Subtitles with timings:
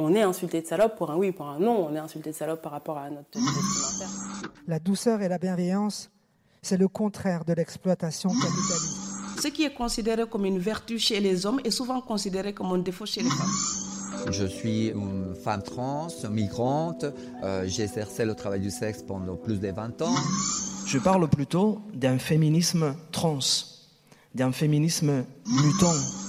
[0.00, 2.34] on est insulté de salope pour un oui, pour un non, on est insulté de
[2.34, 4.08] salope par rapport à notre vestimentaire.
[4.66, 6.10] La douceur et la bienveillance,
[6.62, 9.10] c'est le contraire de l'exploitation capitaliste.
[9.40, 12.78] Ce qui est considéré comme une vertu chez les hommes est souvent considéré comme un
[12.78, 14.30] défaut chez les femmes.
[14.30, 17.06] Je suis une femme trans, migrante,
[17.42, 20.14] euh, j'ai exercé le travail du sexe pendant plus de 20 ans.
[20.86, 23.38] Je parle plutôt d'un féminisme trans,
[24.34, 26.19] d'un féminisme mutant.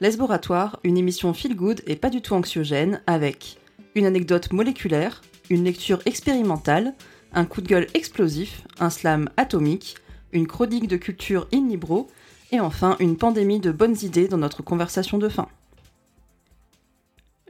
[0.00, 3.58] L'esboratoire, une émission feel good et pas du tout anxiogène avec
[3.96, 6.94] une anecdote moléculaire, une lecture expérimentale,
[7.32, 9.96] un coup de gueule explosif, un slam atomique,
[10.30, 12.06] une chronique de culture in libro
[12.52, 15.48] et enfin une pandémie de bonnes idées dans notre conversation de fin.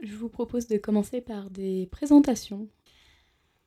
[0.01, 2.67] Je vous propose de commencer par des présentations.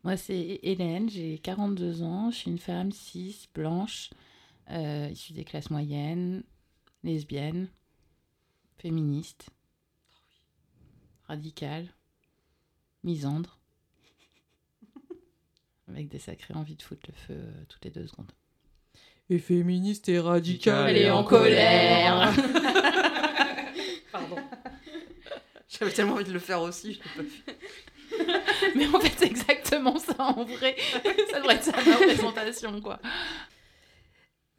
[0.03, 4.11] Moi, c'est Hélène, j'ai 42 ans, je suis une femme cis, blanche,
[4.71, 6.43] euh, issue des classes moyennes,
[7.05, 7.69] lesbienne,
[8.83, 9.47] féministe,
[11.29, 11.87] radicale,
[13.05, 13.61] misandre,
[15.89, 18.33] avec des sacrées envies de foutre le feu euh, toutes les deux secondes.
[19.31, 20.91] Et féministe et radicale.
[20.91, 22.35] Elle est en colère.
[24.13, 24.37] Pardon.
[25.69, 27.59] J'avais tellement envie de le faire aussi, je l'ai pas fait.
[28.75, 30.75] Mais en fait, c'est exactement ça en vrai.
[31.31, 33.01] ça devrait être ça ma présentation, quoi.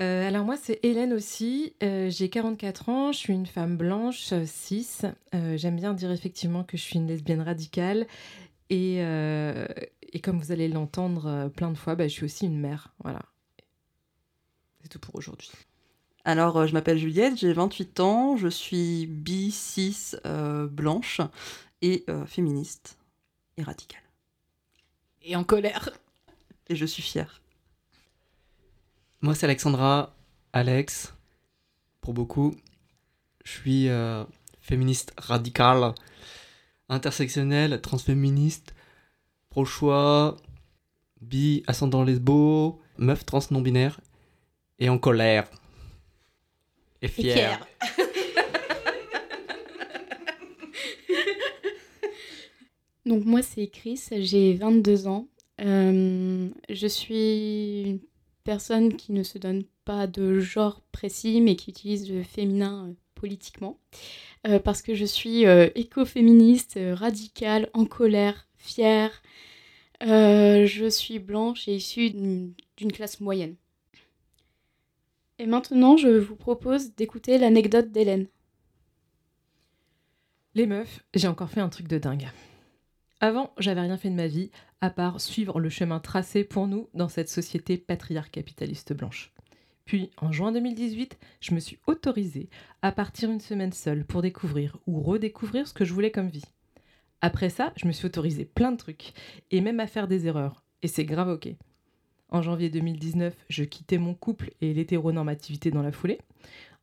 [0.02, 1.76] Euh, alors moi, c'est Hélène aussi.
[1.84, 4.88] Euh, j'ai 44 ans, je suis une femme blanche, euh, cis.
[5.36, 8.08] Euh, J'aime bien dire effectivement que je suis une lesbienne radicale.
[8.70, 9.68] Et, euh,
[10.02, 12.94] et comme vous allez l'entendre plein de fois, bah, je suis aussi une mère.
[13.04, 13.22] Voilà.
[14.82, 15.52] C'est tout pour aujourd'hui.
[16.26, 21.20] Alors, je m'appelle Juliette, j'ai 28 ans, je suis bi, cis, euh, blanche
[21.82, 22.98] et euh, féministe
[23.58, 24.02] et radicale.
[25.22, 25.90] Et en colère.
[26.70, 27.42] Et je suis fière.
[29.24, 30.14] Moi, c'est Alexandra,
[30.52, 31.14] Alex,
[32.02, 32.54] pour beaucoup.
[33.46, 34.26] Je suis euh,
[34.60, 35.94] féministe radicale,
[36.90, 38.76] intersectionnelle, transféministe,
[39.50, 40.36] pro-choix,
[41.22, 44.02] bi, ascendant lesbo, meuf trans non-binaire,
[44.80, 45.50] et en colère.
[47.02, 47.66] Et fière.
[53.06, 55.30] Donc moi c'est Chris, j'ai 22 ans.
[55.62, 58.02] Euh, je suis
[58.44, 62.94] personne qui ne se donne pas de genre précis mais qui utilise le féminin euh,
[63.16, 63.80] politiquement.
[64.48, 69.22] Euh, parce que je suis euh, écoféministe, radicale, en colère, fière.
[70.02, 73.56] Je suis blanche et issue d'une classe moyenne.
[75.40, 78.28] Et maintenant je vous propose d'écouter l'anecdote d'Hélène.
[80.56, 82.28] Les meufs, j'ai encore fait un truc de dingue.
[83.22, 84.52] Avant, j'avais rien fait de ma vie,
[84.84, 89.32] à part suivre le chemin tracé pour nous dans cette société patriarche capitaliste blanche.
[89.86, 92.50] Puis, en juin 2018, je me suis autorisée
[92.82, 96.44] à partir une semaine seule pour découvrir ou redécouvrir ce que je voulais comme vie.
[97.22, 99.14] Après ça, je me suis autorisée plein de trucs,
[99.52, 100.66] et même à faire des erreurs.
[100.82, 101.48] Et c'est grave ok.
[102.28, 106.20] En janvier 2019, je quittais mon couple et l'hétéronormativité dans la foulée.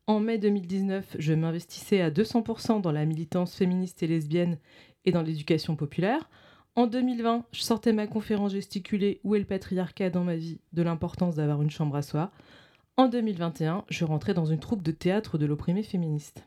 [0.07, 4.57] En mai 2019, je m'investissais à 200% dans la militance féministe et lesbienne
[5.05, 6.31] et dans l'éducation populaire.
[6.75, 10.61] En 2020, je sortais ma conférence gesticulée Où est le patriarcat dans ma vie?
[10.71, 12.31] de l'importance d'avoir une chambre à soi.
[12.95, 16.45] En 2021, je rentrais dans une troupe de théâtre de l'opprimé féministe.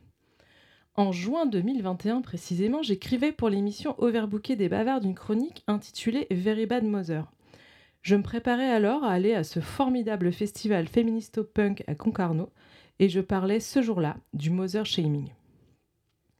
[0.94, 6.84] En juin 2021, précisément, j'écrivais pour l'émission Overbooké des bavards une chronique intitulée Very Bad
[6.84, 7.30] Mother.
[8.00, 12.50] Je me préparais alors à aller à ce formidable festival féministo-punk à Concarneau
[12.98, 15.28] et je parlais ce jour-là du mother shaming.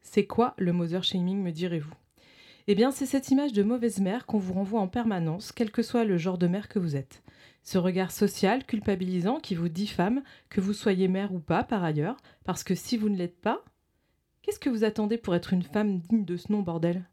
[0.01, 1.93] C'est quoi le mother shaming, me direz-vous?
[2.67, 5.83] Eh bien, c'est cette image de mauvaise mère qu'on vous renvoie en permanence, quel que
[5.83, 7.23] soit le genre de mère que vous êtes.
[7.63, 12.17] Ce regard social, culpabilisant, qui vous diffame, que vous soyez mère ou pas par ailleurs,
[12.45, 13.63] parce que si vous ne l'êtes pas,
[14.41, 17.05] qu'est-ce que vous attendez pour être une femme digne de ce nom, bordel?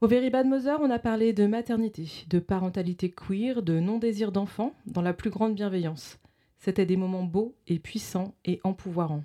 [0.00, 4.72] Au Very Bad Mother, on a parlé de maternité, de parentalité queer, de non-désir d'enfant,
[4.86, 6.18] dans la plus grande bienveillance.
[6.56, 9.24] C'était des moments beaux et puissants et empouvoirants.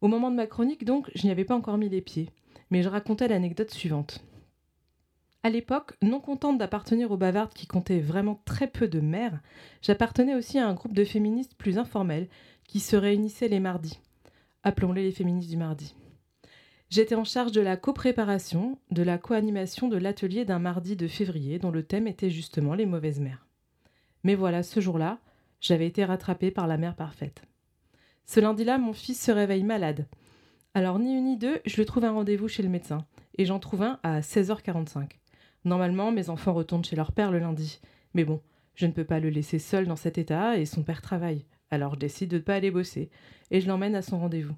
[0.00, 2.30] Au moment de ma chronique, donc, je n'y avais pas encore mis les pieds,
[2.70, 4.24] mais je racontais l'anecdote suivante.
[5.46, 9.38] À l'époque, non contente d'appartenir aux bavardes qui comptaient vraiment très peu de mères,
[9.80, 12.26] j'appartenais aussi à un groupe de féministes plus informels
[12.64, 14.00] qui se réunissaient les mardis.
[14.64, 15.94] Appelons-les les féministes du mardi.
[16.90, 21.60] J'étais en charge de la copréparation, de la co-animation de l'atelier d'un mardi de février
[21.60, 23.46] dont le thème était justement les mauvaises mères.
[24.24, 25.20] Mais voilà, ce jour-là,
[25.60, 27.42] j'avais été rattrapée par la mère parfaite.
[28.24, 30.08] Ce lundi-là, mon fils se réveille malade.
[30.74, 33.06] Alors, ni une ni deux, je lui trouve un rendez-vous chez le médecin.
[33.38, 35.10] Et j'en trouve un à 16h45.
[35.66, 37.80] Normalement, mes enfants retournent chez leur père le lundi.
[38.14, 38.40] Mais bon,
[38.76, 41.44] je ne peux pas le laisser seul dans cet état et son père travaille.
[41.70, 43.10] Alors je décide de ne pas aller bosser.
[43.50, 44.54] Et je l'emmène à son rendez-vous.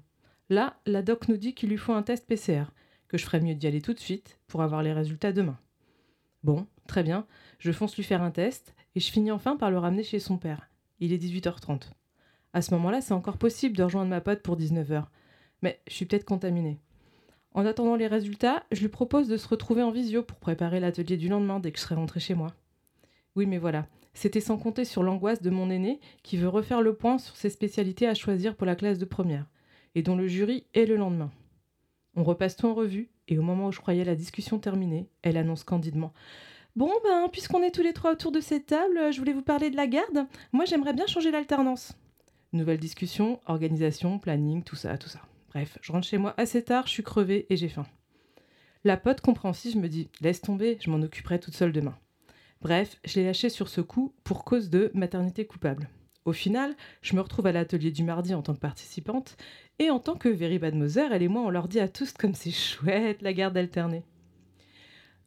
[0.49, 2.65] Là, la doc nous dit qu'il lui faut un test PCR,
[3.07, 5.57] que je ferais mieux d'y aller tout de suite pour avoir les résultats demain.
[6.43, 7.25] Bon, très bien,
[7.57, 10.37] je fonce lui faire un test et je finis enfin par le ramener chez son
[10.37, 10.69] père.
[10.99, 11.89] Il est 18h30.
[12.53, 15.05] À ce moment-là, c'est encore possible de rejoindre ma pote pour 19h.
[15.63, 16.79] Mais je suis peut-être contaminée.
[17.53, 21.17] En attendant les résultats, je lui propose de se retrouver en visio pour préparer l'atelier
[21.17, 22.53] du lendemain dès que je serai rentrée chez moi.
[23.35, 26.93] Oui, mais voilà, c'était sans compter sur l'angoisse de mon aîné qui veut refaire le
[26.93, 29.45] point sur ses spécialités à choisir pour la classe de première,
[29.95, 31.31] et dont le jury est le lendemain.
[32.15, 35.37] On repasse tout en revue, et au moment où je croyais la discussion terminée, elle
[35.37, 36.13] annonce candidement
[36.75, 39.69] Bon, ben, puisqu'on est tous les trois autour de cette table, je voulais vous parler
[39.69, 40.27] de la garde.
[40.51, 41.93] Moi, j'aimerais bien changer l'alternance.
[42.53, 45.19] Nouvelle discussion, organisation, planning, tout ça, tout ça.
[45.49, 47.85] Bref, je rentre chez moi assez tard, je suis crevée et j'ai faim.
[48.83, 51.97] La pote compréhensive me dit Laisse tomber, je m'en occuperai toute seule demain.
[52.61, 55.89] Bref, je l'ai lâché sur ce coup pour cause de maternité coupable.
[56.25, 59.37] Au final, je me retrouve à l'atelier du mardi en tant que participante,
[59.79, 62.11] et en tant que Very Bad Mother, elle et moi, on leur dit à tous
[62.11, 64.03] comme c'est chouette la garde alternée.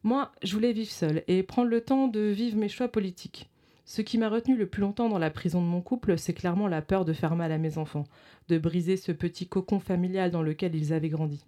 [0.03, 3.49] Moi, je voulais vivre seule et prendre le temps de vivre mes choix politiques.
[3.85, 6.67] Ce qui m'a retenu le plus longtemps dans la prison de mon couple, c'est clairement
[6.67, 8.05] la peur de faire mal à mes enfants,
[8.47, 11.45] de briser ce petit cocon familial dans lequel ils avaient grandi.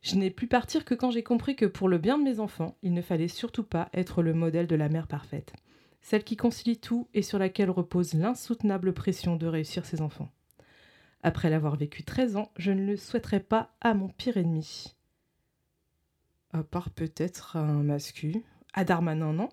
[0.00, 2.76] Je n'ai pu partir que quand j'ai compris que pour le bien de mes enfants,
[2.82, 5.52] il ne fallait surtout pas être le modèle de la mère parfaite,
[6.00, 10.32] celle qui concilie tout et sur laquelle repose l'insoutenable pression de réussir ses enfants.
[11.22, 14.96] Après l'avoir vécu 13 ans, je ne le souhaiterais pas à mon pire ennemi.
[16.52, 18.42] À part peut-être un mascu,
[18.74, 19.48] à Darmanin, non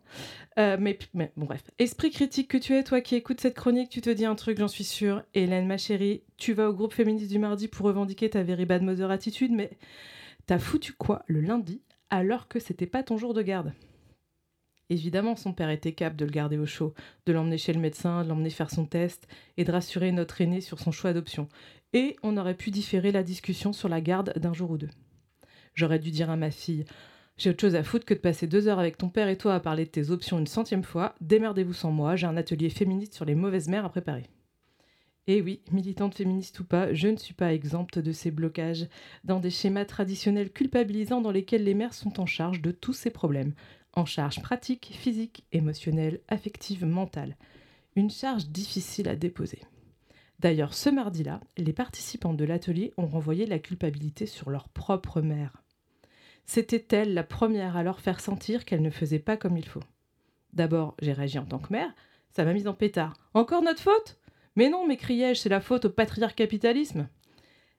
[0.57, 1.63] euh, mais, bon, bref.
[1.77, 4.57] Esprit critique que tu es, toi qui écoutes cette chronique, tu te dis un truc,
[4.57, 5.23] j'en suis sûre.
[5.33, 8.81] Hélène, ma chérie, tu vas au groupe féministe du mardi pour revendiquer ta very bad
[8.81, 9.71] mother attitude, mais
[10.45, 13.73] t'as foutu quoi le lundi alors que c'était pas ton jour de garde?
[14.89, 16.95] Évidemment, son père était capable de le garder au chaud,
[17.27, 20.61] de l'emmener chez le médecin, de l'emmener faire son test et de rassurer notre aîné
[20.61, 21.47] sur son choix d'option.
[21.93, 24.89] Et on aurait pu différer la discussion sur la garde d'un jour ou deux.
[25.75, 26.85] J'aurais dû dire à ma fille
[27.39, 29.55] j'ai autre chose à foutre que de passer deux heures avec ton père et toi
[29.55, 31.15] à parler de tes options une centième fois.
[31.21, 34.25] Démerdez-vous sans moi, j'ai un atelier féministe sur les mauvaises mères à préparer.
[35.25, 38.87] Et oui, militante féministe ou pas, je ne suis pas exempte de ces blocages
[39.23, 43.09] dans des schémas traditionnels culpabilisants dans lesquels les mères sont en charge de tous ces
[43.09, 43.53] problèmes.
[43.93, 47.37] En charge pratique, physique, émotionnelle, affective, mentale.
[47.95, 49.61] Une charge difficile à déposer.
[50.39, 55.63] D'ailleurs, ce mardi-là, les participants de l'atelier ont renvoyé la culpabilité sur leur propre mère.
[56.45, 59.83] C'était elle la première à leur faire sentir qu'elle ne faisait pas comme il faut?
[60.53, 61.93] D'abord, j'ai réagi en tant que mère,
[62.31, 63.13] ça m'a mise en pétard.
[63.33, 64.17] Encore notre faute?
[64.55, 67.07] Mais non, m'écriai-je, c'est la faute au patriarcat capitalisme.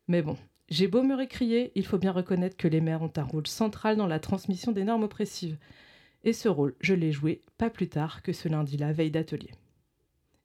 [0.08, 0.36] Mais bon,
[0.68, 3.96] j'ai beau me récrier, il faut bien reconnaître que les mères ont un rôle central
[3.96, 5.58] dans la transmission des normes oppressives.
[6.22, 9.50] Et ce rôle, je l'ai joué pas plus tard que ce lundi-là, veille d'atelier.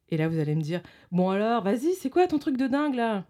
[0.09, 2.95] Et là, vous allez me dire, bon alors, vas-y, c'est quoi ton truc de dingue
[2.95, 3.25] là?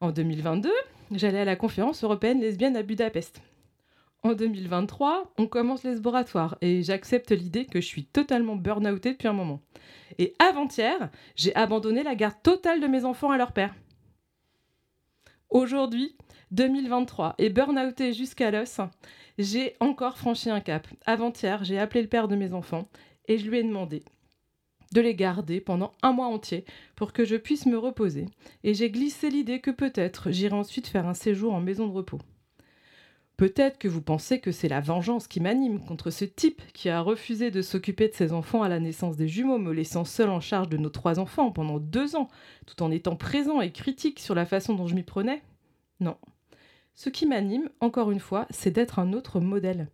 [0.00, 0.70] En 2022,
[1.12, 3.40] j'allais à la conférence européenne lesbienne à Budapest.
[4.24, 9.32] En 2023, on commence l'esboratoire et j'accepte l'idée que je suis totalement burn-outée depuis un
[9.32, 9.60] moment.
[10.18, 13.74] Et avant-hier, j'ai abandonné la garde totale de mes enfants à leur père.
[15.50, 16.16] Aujourd'hui,
[16.52, 18.80] 2023, et burn-outée jusqu'à l'os,
[19.38, 20.86] j'ai encore franchi un cap.
[21.04, 22.88] Avant-hier, j'ai appelé le père de mes enfants
[23.26, 24.04] et je lui ai demandé
[24.92, 26.64] de les garder pendant un mois entier
[26.94, 28.26] pour que je puisse me reposer.
[28.62, 32.20] Et j'ai glissé l'idée que peut-être j'irai ensuite faire un séjour en maison de repos.
[33.36, 37.00] Peut-être que vous pensez que c'est la vengeance qui m'anime contre ce type qui a
[37.00, 40.40] refusé de s'occuper de ses enfants à la naissance des jumeaux, me laissant seul en
[40.40, 42.28] charge de nos trois enfants pendant deux ans,
[42.66, 45.42] tout en étant présent et critique sur la façon dont je m'y prenais?
[45.98, 46.16] Non.
[46.94, 49.88] Ce qui m'anime, encore une fois, c'est d'être un autre modèle.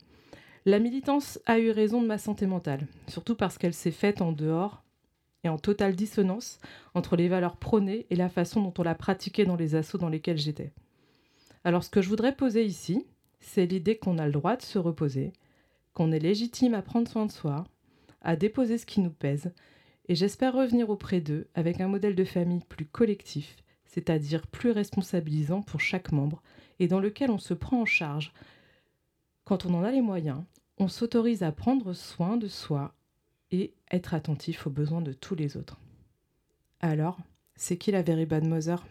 [0.67, 4.33] La militance a eu raison de ma santé mentale, surtout parce qu'elle s'est faite en
[4.33, 4.83] dehors
[5.45, 6.59] et en totale dissonance
[6.95, 10.09] entre les valeurs prônées et la façon dont on l'a pratiquée dans les assauts dans
[10.09, 10.73] lesquels j'étais.
[11.65, 13.07] Alors ce que je voudrais poser ici,
[13.49, 15.33] c'est l'idée qu'on a le droit de se reposer,
[15.95, 17.65] qu'on est légitime à prendre soin de soi,
[18.21, 19.53] à déposer ce qui nous pèse,
[20.09, 25.63] et j'espère revenir auprès d'eux avec un modèle de famille plus collectif, c'est-à-dire plus responsabilisant
[25.63, 26.43] pour chaque membre,
[26.79, 28.33] et dans lequel on se prend en charge.
[29.45, 30.45] Quand on en a les moyens,
[30.77, 32.95] on s'autorise à prendre soin de soi
[33.51, 35.81] et être attentif aux besoins de tous les autres.
[36.81, 37.19] Alors,
[37.57, 38.87] c'est qui la Very Bad Mother?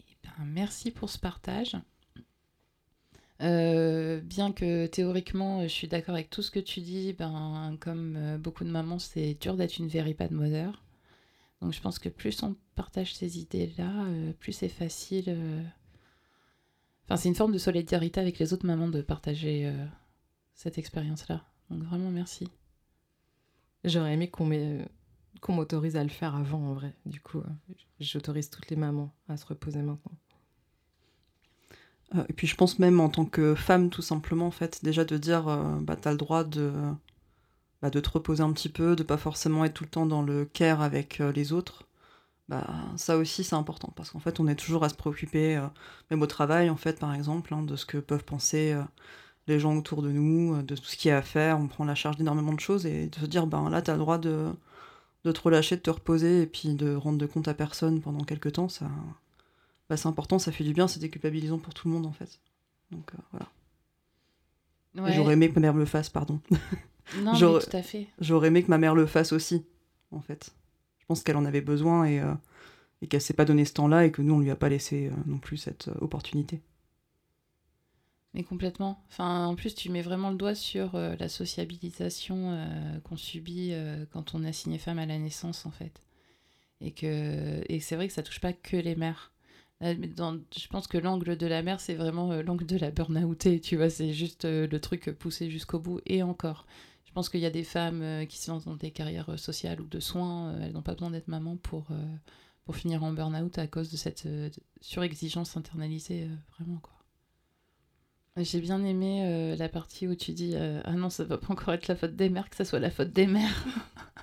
[0.00, 1.76] Eh ben, Merci pour ce partage.
[3.42, 8.16] Euh, bien que théoriquement, je suis d'accord avec tout ce que tu dis, ben, comme
[8.16, 10.32] euh, beaucoup de mamans, c'est dur d'être une very bad.
[11.60, 15.36] Donc je pense que plus on partage ces idées-là, euh, plus c'est facile.
[17.04, 19.72] Enfin, c'est une forme de solidarité avec les autres mamans de partager
[20.54, 21.44] cette expérience-là.
[21.70, 22.48] Donc vraiment, merci.
[23.84, 26.94] J'aurais aimé qu'on m'autorise à le faire avant, en vrai.
[27.04, 27.42] Du coup,
[28.00, 30.18] j'autorise toutes les mamans à se reposer maintenant.
[32.14, 35.16] Euh, et puis je pense même en tant que femme, tout simplement, en déjà de
[35.16, 36.72] dire, euh, bah, t'as le droit de,
[37.82, 40.22] bah, de te reposer un petit peu, de pas forcément être tout le temps dans
[40.22, 41.84] le care avec euh, les autres.
[42.48, 45.60] Bah, ça aussi, c'est important, parce qu'en fait, on est toujours à se préoccuper,
[46.10, 48.76] même au travail, en fait, par exemple, hein, de ce que peuvent penser
[49.48, 51.58] les gens autour de nous, de tout ce qu'il y a à faire.
[51.58, 53.98] On prend la charge d'énormément de choses, et de se dire, ben là, t'as le
[53.98, 54.52] droit de,
[55.24, 58.24] de te relâcher, de te reposer, et puis de rendre de compte à personne pendant
[58.24, 58.86] quelques temps, ça...
[59.88, 62.40] Bah, c'est important, ça fait du bien, c'est déculpabilisant pour tout le monde, en fait.
[62.90, 63.48] Donc, euh, voilà.
[64.96, 65.12] Ouais.
[65.12, 66.40] J'aurais aimé que ma mère le fasse, pardon.
[67.18, 68.08] Non, mais tout à fait.
[68.18, 69.64] J'aurais aimé que ma mère le fasse aussi,
[70.10, 70.52] en fait.
[70.98, 72.34] Je pense qu'elle en avait besoin et, euh,
[73.00, 75.06] et qu'elle s'est pas donné ce temps-là et que nous, on lui a pas laissé
[75.06, 76.62] euh, non plus cette opportunité.
[78.34, 79.04] Mais complètement.
[79.08, 82.68] Enfin, en plus, tu mets vraiment le doigt sur la sociabilisation
[83.04, 83.72] qu'on subit
[84.12, 86.02] quand on est assigné femme à la naissance, en fait.
[86.82, 89.32] Et que et c'est vrai que ça touche pas que les mères.
[89.80, 93.60] Dans- je pense que l'angle de la mère, c'est vraiment euh, l'angle de la burn-outée,
[93.60, 93.90] tu vois.
[93.90, 96.66] C'est juste euh, le truc poussé jusqu'au bout et encore.
[97.04, 99.80] Je pense qu'il y a des femmes euh, qui sont dans des carrières euh, sociales
[99.80, 102.16] ou de soins, euh, elles n'ont pas besoin d'être maman pour, euh,
[102.64, 106.95] pour finir en burn-out à cause de cette euh, surexigence internalisée, euh, vraiment, quoi.
[108.38, 111.52] J'ai bien aimé euh, la partie où tu dis euh, Ah non, ça va pas
[111.52, 113.64] encore être la faute des mères, que ça soit la faute des mères.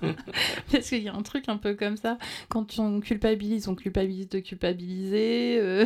[0.72, 2.18] Parce qu'il y a un truc un peu comme ça.
[2.48, 5.58] Quand on culpabilise, on culpabilise de culpabiliser.
[5.58, 5.84] euh,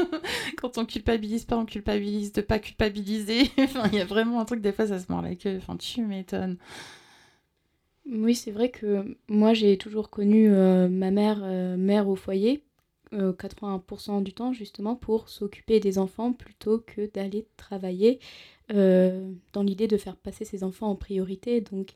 [0.58, 3.50] Quand on culpabilise pas, on culpabilise de pas culpabiliser.
[3.58, 5.56] enfin, il y a vraiment un truc, des fois, ça se mord la queue.
[5.56, 6.58] Enfin, tu m'étonnes.
[8.06, 12.64] Oui, c'est vrai que moi j'ai toujours connu euh, ma mère euh, mère au foyer,
[13.12, 18.20] euh, 80% du temps justement pour s'occuper des enfants plutôt que d'aller travailler
[18.74, 21.60] euh, dans l'idée de faire passer ses enfants en priorité.
[21.60, 21.90] Donc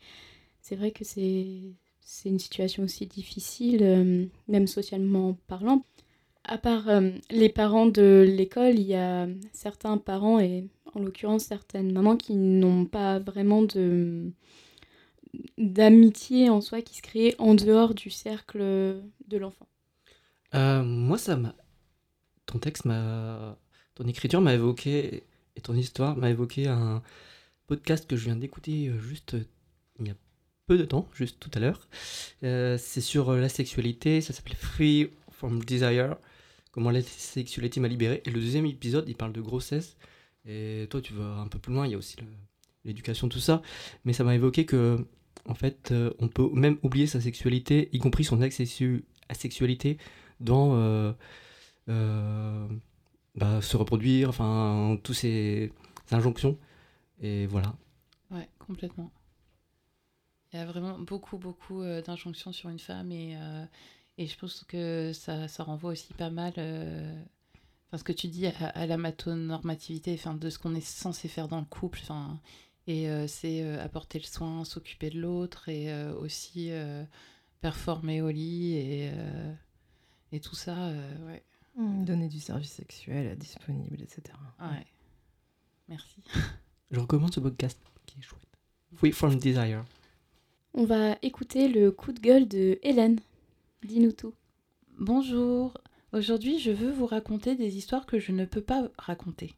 [0.61, 5.85] c'est vrai que c'est une situation aussi difficile, euh, même socialement parlant.
[6.44, 11.44] À part euh, les parents de l'école, il y a certains parents et en l'occurrence
[11.44, 14.30] certaines mamans qui n'ont pas vraiment de
[15.58, 19.66] d'amitié en soi qui se crée en dehors du cercle de l'enfant.
[20.56, 21.54] Euh, moi, ça m'a.
[22.46, 23.58] Ton texte m'a.
[23.94, 25.25] Ton écriture m'a évoqué.
[25.56, 27.02] Et ton histoire m'a évoqué un
[27.66, 29.44] podcast que je viens d'écouter euh, juste euh,
[30.00, 30.14] il y a
[30.66, 31.88] peu de temps, juste tout à l'heure.
[32.42, 34.20] C'est sur la sexualité.
[34.20, 36.16] Ça s'appelle Free from Desire.
[36.72, 38.20] Comment la sexualité m'a libéré.
[38.26, 39.96] Et le deuxième épisode, il parle de grossesse.
[40.44, 41.86] Et toi, tu vas un peu plus loin.
[41.86, 42.16] Il y a aussi
[42.84, 43.62] l'éducation, tout ça.
[44.04, 45.06] Mais ça m'a évoqué que,
[45.46, 49.98] en fait, on peut même oublier sa sexualité, y compris son asexu- asexualité,
[50.40, 51.12] dans euh,
[51.88, 52.68] euh,
[53.34, 55.72] bah, se reproduire, enfin, tous ces
[56.10, 56.58] injonctions.
[57.20, 57.74] Et voilà.
[58.30, 59.10] Ouais, complètement.
[60.52, 63.36] Il y a vraiment beaucoup, beaucoup euh, d'injonctions sur une femme et,
[64.18, 68.46] et je pense que ça, ça renvoie aussi pas mal, enfin, ce que tu dis,
[68.46, 72.00] à, la matonormativité, enfin, de ce qu'on est censé faire dans le couple.
[72.02, 72.40] Enfin,
[72.86, 76.70] et c'est apporter le soin, s'occuper de l'autre et aussi
[77.60, 79.10] performer au lit
[80.33, 80.76] et tout ça.
[80.76, 81.42] euh, ouais.
[81.76, 84.23] Hmm, Donner du service sexuel disponible, etc.
[84.61, 84.87] Ouais.
[85.88, 86.23] Merci.
[86.90, 88.42] Je recommande ce podcast qui est chouette.
[88.95, 89.85] Free from Desire.
[90.75, 93.21] On va écouter le coup de gueule de Hélène.
[93.83, 94.33] Dis-nous tout.
[94.99, 95.75] Bonjour.
[96.12, 99.54] Aujourd'hui, je veux vous raconter des histoires que je ne peux pas raconter.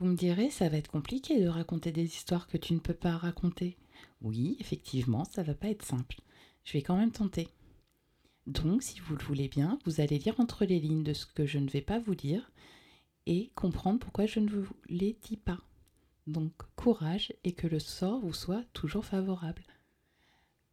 [0.00, 2.94] Vous me direz, ça va être compliqué de raconter des histoires que tu ne peux
[2.94, 3.76] pas raconter.
[4.20, 6.16] Oui, effectivement, ça va pas être simple.
[6.64, 7.48] Je vais quand même tenter.
[8.46, 11.46] Donc, si vous le voulez bien, vous allez lire entre les lignes de ce que
[11.46, 12.50] je ne vais pas vous dire
[13.26, 15.60] et comprendre pourquoi je ne vous les dis pas.
[16.26, 19.62] Donc, courage et que le sort vous soit toujours favorable.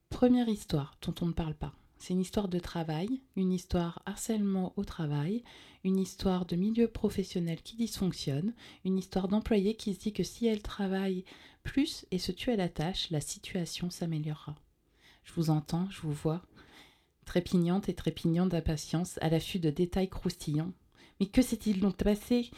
[0.10, 1.74] Première histoire dont on ne parle pas.
[2.00, 5.44] C'est une histoire de travail, une histoire harcèlement au travail,
[5.84, 8.54] une histoire de milieu professionnel qui dysfonctionne,
[8.86, 11.26] une histoire d'employé qui se dit que si elle travaille
[11.64, 14.56] plus et se tue à la tâche, la situation s'améliorera.
[15.24, 16.42] Je vous entends, je vous vois,
[17.30, 20.74] trépignante et trépignante d'impatience, à l'affût de détails croustillants.
[21.20, 22.50] Mais que s'est-il donc passé?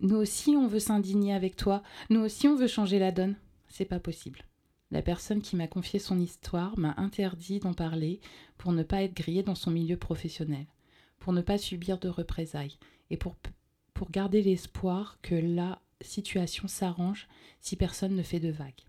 [0.00, 1.82] Nous aussi, on veut s'indigner avec toi.
[2.08, 3.36] Nous aussi, on veut changer la donne.
[3.68, 4.46] C'est pas possible.
[4.90, 8.20] La personne qui m'a confié son histoire m'a interdit d'en parler
[8.56, 10.64] pour ne pas être grillée dans son milieu professionnel,
[11.18, 12.78] pour ne pas subir de représailles
[13.10, 13.36] et pour,
[13.92, 17.28] pour garder l'espoir que la situation s'arrange
[17.60, 18.86] si personne ne fait de vagues.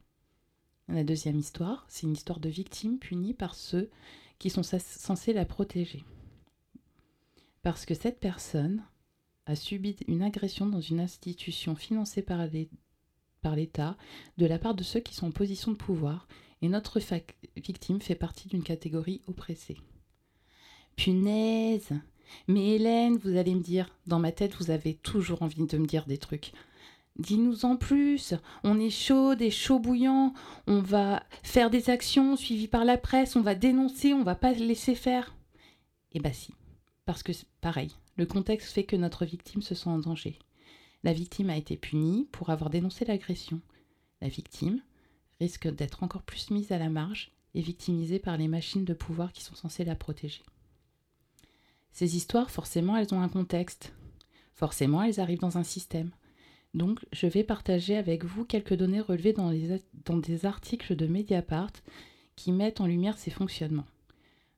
[0.87, 3.89] La deuxième histoire, c'est une histoire de victime punie par ceux
[4.43, 6.03] qui sont censés la protéger.
[7.61, 8.83] Parce que cette personne
[9.45, 12.45] a subi une agression dans une institution financée par
[13.55, 13.95] l'État
[14.37, 16.27] de la part de ceux qui sont en position de pouvoir
[16.61, 16.99] et notre
[17.55, 19.77] victime fait partie d'une catégorie oppressée.
[20.97, 21.93] Punaise
[22.49, 25.87] Mais Hélène, vous allez me dire, dans ma tête, vous avez toujours envie de me
[25.87, 26.51] dire des trucs.
[27.17, 30.33] Dis-nous en plus, on est chaud, des chauds bouillants,
[30.65, 34.53] on va faire des actions suivies par la presse, on va dénoncer, on va pas
[34.53, 35.35] laisser faire.
[36.13, 36.53] Eh bah si,
[37.05, 40.39] parce que pareil, le contexte fait que notre victime se sent en danger.
[41.03, 43.61] La victime a été punie pour avoir dénoncé l'agression.
[44.21, 44.81] La victime
[45.39, 49.33] risque d'être encore plus mise à la marge et victimisée par les machines de pouvoir
[49.33, 50.41] qui sont censées la protéger.
[51.91, 53.93] Ces histoires, forcément, elles ont un contexte.
[54.55, 56.11] Forcément, elles arrivent dans un système.
[56.73, 61.71] Donc, je vais partager avec vous quelques données relevées dans, des articles de Mediapart
[62.35, 63.85] qui mettent en lumière ces fonctionnements.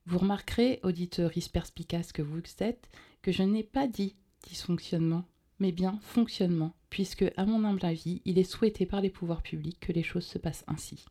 [0.06, 2.90] Vous remarquerez, auditeuris perspicace que vous êtes,
[3.22, 4.16] que je n'ai pas dit
[4.48, 5.26] dysfonctionnement,
[5.60, 9.80] mais bien fonctionnement, puisque, à mon humble avis, il est souhaité par les pouvoirs publics
[9.80, 11.06] que les choses se passent ainsi.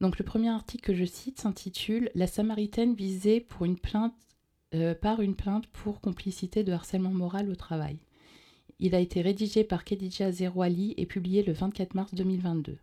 [0.00, 3.46] Donc le premier article que je cite s'intitule La Samaritaine visée
[4.74, 7.98] euh, par une plainte pour complicité de harcèlement moral au travail.
[8.78, 12.76] Il a été rédigé par Khadija Zerouali et publié le 24 mars 2022.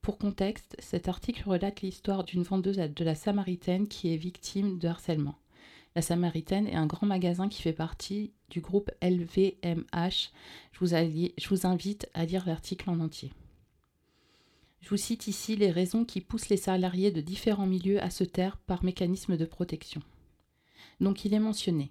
[0.00, 4.86] Pour contexte, cet article relate l'histoire d'une vendeuse de la Samaritaine qui est victime de
[4.86, 5.34] harcèlement.
[5.96, 10.30] La Samaritaine est un grand magasin qui fait partie du groupe LVMH.
[10.72, 13.32] Je vous, je vous invite à lire l'article en entier.
[14.82, 18.22] Je vous cite ici les raisons qui poussent les salariés de différents milieux à se
[18.22, 20.02] taire par mécanisme de protection.
[21.00, 21.90] Donc il est mentionné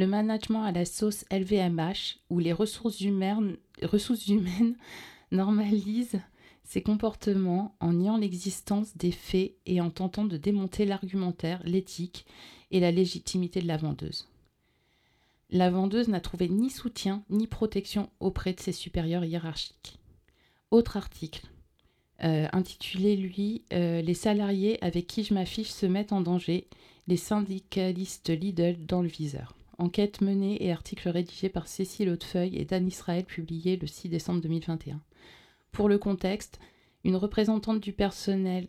[0.00, 4.30] le management à la sauce LVMH, où les ressources humaines, ressources
[5.30, 6.20] normalisent
[6.64, 12.24] ces comportements en niant l'existence des faits et en tentant de démonter l'argumentaire, l'éthique
[12.70, 14.26] et la légitimité de la vendeuse.
[15.50, 19.98] La vendeuse n'a trouvé ni soutien ni protection auprès de ses supérieurs hiérarchiques.
[20.70, 21.46] Autre article,
[22.24, 26.68] euh, intitulé lui euh, Les salariés avec qui je m'affiche se mettent en danger,
[27.06, 29.54] les syndicalistes Lidl dans le viseur.
[29.80, 34.42] Enquête menée et article rédigé par Cécile Hautefeuille et Dan Israël publié le 6 décembre
[34.42, 35.00] 2021.
[35.72, 36.60] Pour le contexte,
[37.02, 38.68] une représentante du personnel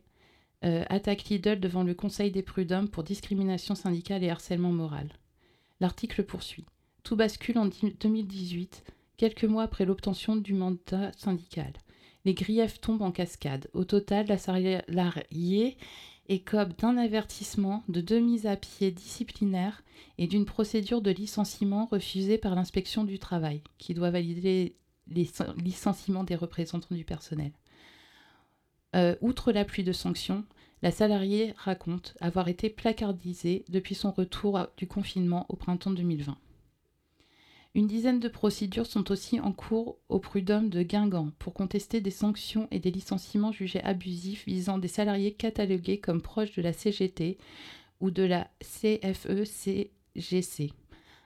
[0.64, 5.10] euh, attaque Lidl devant le Conseil des prud'hommes pour discrimination syndicale et harcèlement moral.
[5.82, 6.66] L'article poursuit.
[7.04, 8.86] Tout bascule en 2018,
[9.18, 11.74] quelques mois après l'obtention du mandat syndical.
[12.24, 13.68] Les griefs tombent en cascade.
[13.74, 15.76] Au total, la salariée
[16.32, 19.84] écope d'un avertissement, de deux mises à pied disciplinaires
[20.18, 24.76] et d'une procédure de licenciement refusée par l'inspection du travail, qui doit valider
[25.08, 27.52] les licenciements des représentants du personnel.
[28.96, 30.46] Euh, outre la pluie de sanctions,
[30.82, 36.38] la salariée raconte avoir été placardisée depuis son retour du confinement au printemps 2020.
[37.74, 42.12] Une dizaine de procédures sont aussi en cours au prud'homme de Guingamp pour contester des
[42.12, 47.38] sanctions et des licenciements jugés abusifs visant des salariés catalogués comme proches de la CGT
[48.02, 49.94] ou de la CFE-CGC.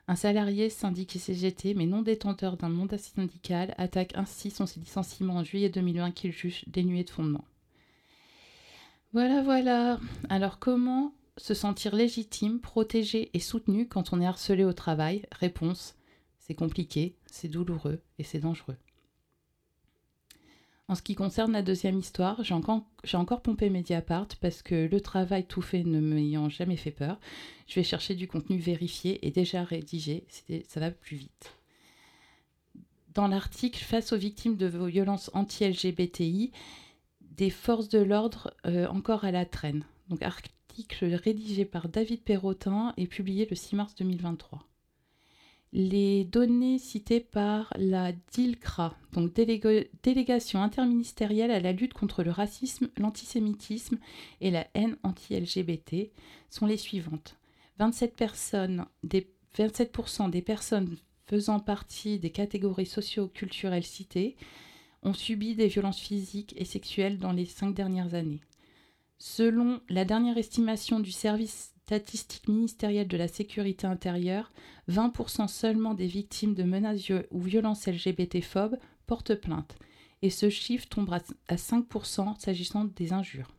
[0.08, 5.44] Un salarié syndiqué CGT mais non détenteur d'un mandat syndical attaque ainsi son licenciement en
[5.44, 7.46] juillet 2020 qu'il juge dénué de fondement.
[9.14, 10.00] Voilà, voilà.
[10.30, 15.26] Alors comment se sentir légitime, protégé et soutenu quand on est harcelé au travail?
[15.32, 15.96] Réponse
[16.46, 18.78] c'est compliqué, c'est douloureux et c'est dangereux.
[20.88, 25.48] En ce qui concerne la deuxième histoire, j'ai encore, pompé Mediapart parce que le travail
[25.48, 27.20] tout fait ne m'ayant jamais fait peur,
[27.66, 30.28] je vais chercher du contenu vérifié et déjà rédigé,
[30.68, 31.58] ça va plus vite.
[33.16, 36.52] Dans l'article Face aux victimes de violences anti-LGBTI,
[37.22, 39.84] des forces de l'ordre euh, encore à la traîne.
[40.10, 44.64] Donc article rédigé par David Perrotin et publié le 6 mars 2023
[45.76, 52.88] les données citées par la DILCRA, donc Délégation interministérielle à la lutte contre le racisme,
[52.96, 53.98] l'antisémitisme
[54.40, 56.12] et la haine anti-LGBT,
[56.50, 57.36] sont les suivantes.
[57.82, 59.94] 27%, personnes, des, 27
[60.32, 60.96] des personnes
[61.28, 64.38] faisant partie des catégories socio-culturelles citées
[65.04, 68.40] ont subi des violences physiques et sexuelles dans les cinq dernières années.
[69.18, 74.52] Selon la dernière estimation du service statistiques ministérielles de la sécurité intérieure,
[74.90, 79.78] 20% seulement des victimes de menaces ou violences LGBT-phobes portent plainte,
[80.24, 83.54] et ce chiffre tombe à 5% s'agissant des injures.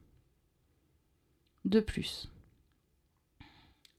[1.64, 2.28] De plus,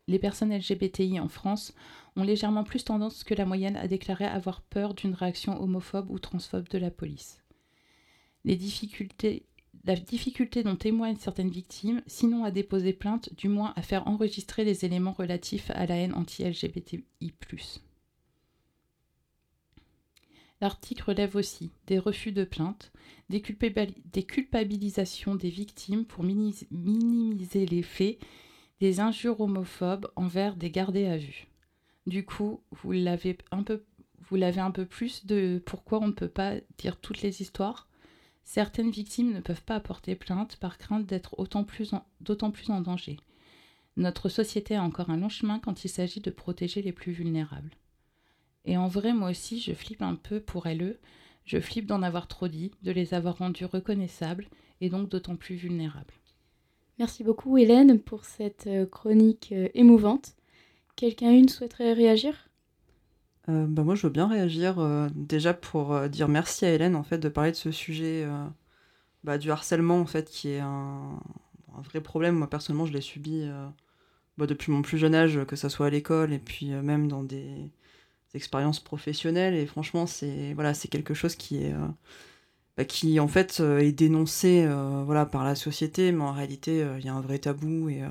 [0.10, 1.74] les personnes LGBTI en France
[2.18, 6.20] ont légèrement plus tendance que la moyenne à déclarer avoir peur d'une réaction homophobe ou
[6.20, 7.42] transphobe de la police.
[8.44, 9.46] Les difficultés
[9.86, 14.64] la difficulté dont témoignent certaines victimes, sinon à déposer plainte, du moins à faire enregistrer
[14.64, 17.04] les éléments relatifs à la haine anti-LGBTI.
[20.60, 22.92] L'article relève aussi des refus de plainte,
[23.30, 28.18] des, culpabilisations des victimes pour minimiser les faits,
[28.80, 31.48] des injures homophobes envers des gardés à vue.
[32.08, 33.84] Du coup, vous l'avez un peu,
[34.30, 37.87] vous l'avez un peu plus de pourquoi on ne peut pas dire toutes les histoires?
[38.48, 43.18] Certaines victimes ne peuvent pas apporter plainte par crainte d'être d'autant plus, en, danger.
[43.98, 47.72] Notre société a encore un long chemin quand il s'agit de protéger les plus vulnérables.
[48.64, 50.98] Et en vrai, moi aussi, je flippe un peu pour elle.
[51.44, 54.48] Je flippe d'en avoir trop dit, de les avoir rendus reconnaissables
[54.80, 56.14] et donc d'autant plus vulnérables.
[57.00, 60.38] Merci beaucoup Hélène pour cette euh, chronique euh, émouvante.
[60.96, 62.47] Quelqu'un une souhaiterait réagir?
[63.50, 64.78] Euh, bah moi, je veux bien réagir
[65.16, 68.28] déjà pour dire merci à Hélène en fait de parler de ce sujet
[69.24, 71.20] bah, du harcèlement en fait qui est un,
[71.78, 72.36] vrai problème.
[72.36, 73.50] Moi personnellement, je l'ai subi
[74.38, 77.24] bah, depuis mon plus jeune âge, que ce soit à l'école et puis même dans
[77.24, 77.70] des,
[78.34, 79.56] expériences professionnelles.
[79.56, 81.74] Et franchement, c'est voilà, c'est quelque chose qui est
[82.78, 86.84] bah, qui en fait euh, est dénoncé euh, voilà, par la société, mais en réalité,
[86.84, 88.04] euh, il y a un vrai tabou et,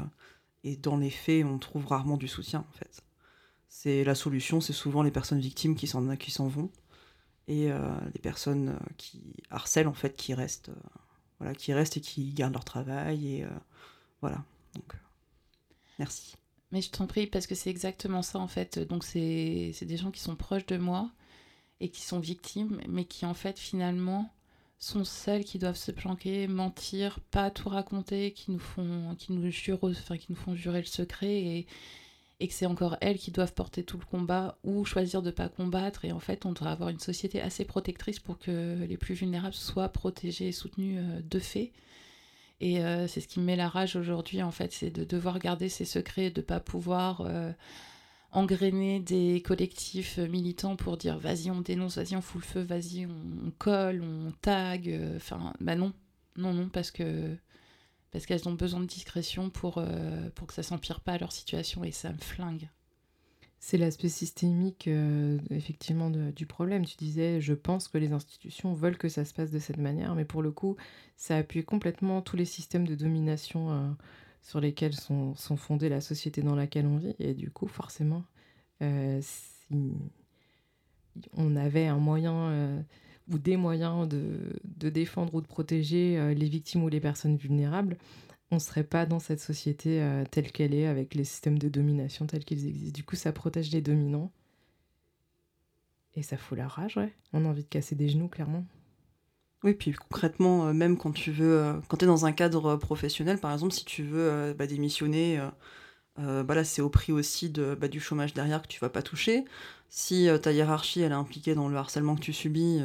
[0.64, 3.05] et dans les faits, on trouve rarement du soutien en fait.
[3.78, 6.70] C'est la solution, c'est souvent les personnes victimes qui s'en qui s'en vont.
[7.46, 7.68] Et
[8.14, 10.70] les personnes qui harcèlent en fait qui restent
[11.38, 13.46] voilà qui restent et qui gardent leur travail et
[14.22, 14.42] voilà.
[14.74, 14.94] Donc
[15.98, 16.36] merci.
[16.72, 18.78] Mais je t'en prie parce que c'est exactement ça en fait.
[18.78, 21.10] Donc c'est des gens qui sont proches de moi
[21.80, 24.32] et qui sont victimes mais qui en fait finalement
[24.78, 29.52] sont celles qui doivent se planquer, mentir, pas tout raconter, qui nous font, qui nous
[29.82, 31.66] enfin qui nous font jurer le secret et,
[32.40, 35.48] et que c'est encore elles qui doivent porter tout le combat ou choisir de pas
[35.48, 36.04] combattre.
[36.04, 39.54] Et en fait, on devrait avoir une société assez protectrice pour que les plus vulnérables
[39.54, 41.72] soient protégés et soutenus euh, de fait.
[42.60, 45.38] Et euh, c'est ce qui me met la rage aujourd'hui, en fait, c'est de devoir
[45.38, 47.52] garder ces secrets, de pas pouvoir euh,
[48.32, 53.06] engrainer des collectifs militants pour dire vas-y on dénonce, vas-y on fout le feu, vas-y
[53.06, 55.92] on, colle, on tag, euh, enfin bah non,
[56.36, 57.36] non non parce que
[58.16, 61.84] parce qu'elles ont besoin de discrétion pour euh, pour que ça s'empire pas leur situation
[61.84, 62.70] et ça me flingue.
[63.58, 66.86] C'est l'aspect systémique euh, effectivement du problème.
[66.86, 70.14] Tu disais je pense que les institutions veulent que ça se passe de cette manière,
[70.14, 70.76] mais pour le coup
[71.16, 73.96] ça appuie complètement tous les systèmes de domination
[74.46, 77.16] sur lesquels sont, sont, fondées la société dans laquelle on vit.
[77.18, 78.22] Et du coup, forcément,
[78.80, 79.92] euh, si
[81.32, 82.80] on avait un moyen euh,
[83.30, 87.96] ou des moyens de, défendre ou de protéger euh, les victimes ou les personnes vulnérables,
[88.50, 92.26] on ne serait pas dans cette société telle qu'elle est, avec les systèmes de domination
[92.26, 92.94] tels qu'ils existent.
[92.94, 94.30] Du coup, ça protège les dominants.
[96.14, 97.12] Et ça fout la rage, ouais.
[97.32, 98.64] On a envie de casser des genoux, clairement.
[99.64, 103.38] Oui, puis concrètement, euh, même quand tu veux, euh, quand es dans un cadre professionnel,
[103.38, 105.40] par exemple, si tu veux euh, bah, démissionner,
[106.16, 109.02] bah là, c'est au prix aussi de, bah, du chômage derrière que tu vas pas
[109.02, 109.44] toucher.
[109.88, 112.80] Si ta hiérarchie elle est impliquée dans le harcèlement que tu subis,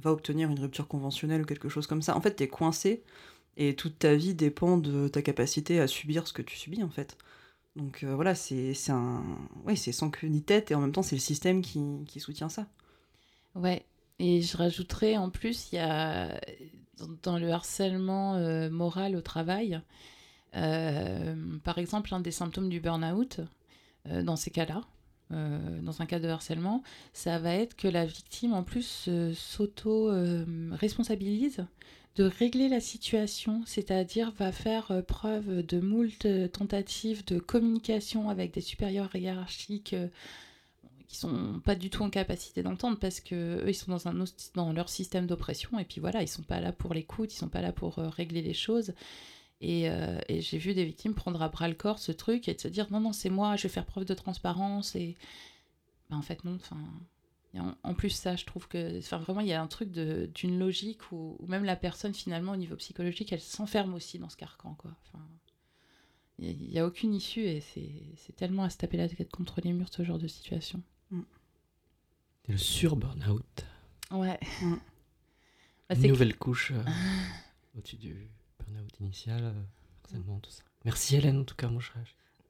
[0.00, 2.16] va obtenir une rupture conventionnelle ou quelque chose comme ça.
[2.16, 3.02] En fait, tu es coincé
[3.56, 6.88] et toute ta vie dépend de ta capacité à subir ce que tu subis en
[6.88, 7.18] fait.
[7.74, 9.22] Donc voilà, c'est un...
[9.64, 12.48] ouais, sans queue ni tête et en même temps, c'est le système qui, qui soutient
[12.48, 12.66] ça.
[13.54, 13.84] Ouais,
[14.18, 16.40] et je rajouterais en plus, il y a
[17.22, 19.80] dans le harcèlement euh, moral au travail,
[20.54, 23.40] euh, par exemple, un des symptômes du burn-out,
[24.08, 24.82] euh, dans ces cas-là,
[25.30, 31.66] dans un cas de harcèlement, ça va être que la victime en plus s'auto-responsabilise
[32.14, 38.60] de régler la situation, c'est-à-dire va faire preuve de moult tentatives de communication avec des
[38.60, 39.94] supérieurs hiérarchiques
[41.06, 44.24] qui sont pas du tout en capacité d'entendre parce que eux, ils sont dans un
[44.54, 47.48] dans leur système d'oppression et puis voilà ils sont pas là pour l'écoute ils sont
[47.48, 48.92] pas là pour euh, régler les choses
[49.60, 52.54] et, euh, et j'ai vu des victimes prendre à bras le corps ce truc et
[52.54, 55.16] de se dire non non c'est moi je vais faire preuve de transparence et
[56.10, 56.76] ben, en fait non enfin
[57.82, 61.10] en, plus ça je trouve que enfin vraiment il y a un truc d'une logique
[61.10, 64.90] où, même la personne finalement au niveau psychologique elle s'enferme aussi dans ce carcan quoi
[65.06, 65.24] enfin
[66.38, 69.62] il n'y a, a, aucune issue et c'est tellement à se taper la tête contre
[69.62, 70.82] les murs ce genre de situation.
[71.10, 71.22] Mm.
[72.48, 73.64] Le sur-burnout.
[74.10, 74.38] Ouais.
[74.60, 74.74] Mm.
[75.88, 76.82] Bah, Une nouvelle couche euh,
[77.78, 78.28] au-dessus du
[79.00, 79.52] initial, euh,
[80.04, 80.62] harcèlement, tout ça.
[80.84, 81.94] Merci Hélène, en tout cas, mon cher.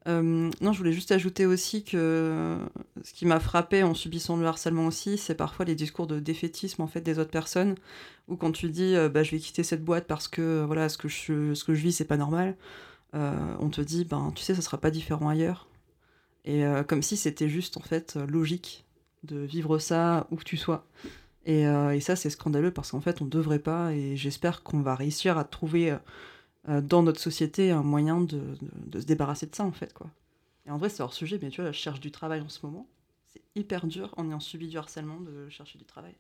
[0.07, 2.59] Euh, non, je voulais juste ajouter aussi que
[3.03, 6.83] ce qui m'a frappé en subissant le harcèlement aussi, c'est parfois les discours de défaitisme
[6.83, 7.75] en fait des autres personnes,
[8.29, 11.09] ou quand tu dis bah, je vais quitter cette boîte parce que voilà ce que
[11.09, 12.57] je, ce que je vis c'est pas normal,
[13.15, 15.67] on te dit ben tu sais ça sera pas différent ailleurs.
[16.47, 18.85] Et euh, comme si c'était juste en fait logique
[19.25, 20.87] de vivre ça où que tu sois.
[21.47, 23.93] Et, euh, et ça, c'est scandaleux parce qu'en fait, on ne devrait pas.
[23.93, 25.97] Et j'espère qu'on va réussir à trouver
[26.69, 28.43] euh, dans notre société un moyen de,
[28.93, 29.95] se débarrasser de ça, en fait.
[29.95, 30.11] quoi.
[30.67, 32.65] Et en vrai, c'est hors sujet, mais tu vois, je cherche du travail en ce
[32.67, 32.87] moment.
[33.29, 36.15] C'est hyper dur en ayant subi du harcèlement de chercher du travail.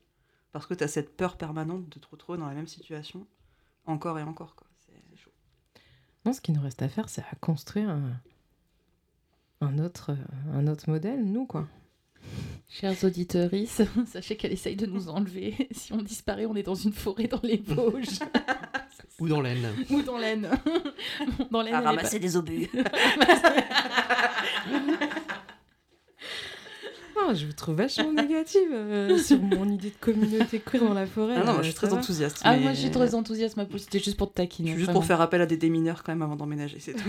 [0.53, 3.27] Parce que tu as cette peur permanente de te retrouver dans la même situation,
[3.85, 4.55] encore et encore.
[4.55, 4.67] quoi.
[6.25, 8.11] Non, ce qui nous reste à faire, c'est à construire un
[9.61, 11.67] un autre, euh, un autre modèle, nous, quoi.
[12.69, 13.51] Chers auditeurs,
[14.13, 15.55] sachez qu'elle essaye de nous enlever.
[15.73, 18.19] Si on disparaît, on est dans une forêt dans les Vosges.
[19.21, 19.69] Ou dans l'aine.
[19.91, 20.51] Ou dans l'aine.
[21.51, 21.75] dans l'aine.
[21.75, 22.69] À ramasser pas- des obus.
[27.17, 31.07] Non, je vous trouve vachement négative euh, sur mon idée de communauté queer dans la
[31.07, 31.35] forêt.
[31.39, 32.41] Ah non, moi, je suis très va enthousiaste.
[32.45, 33.83] Ah, moi, je suis très enthousiaste, ma pousse.
[33.85, 34.69] C'était juste pour te Je taquiner.
[34.71, 35.01] suis juste vraiment.
[35.01, 37.09] pour faire appel à des démineurs quand même avant d'emménager, c'est tout.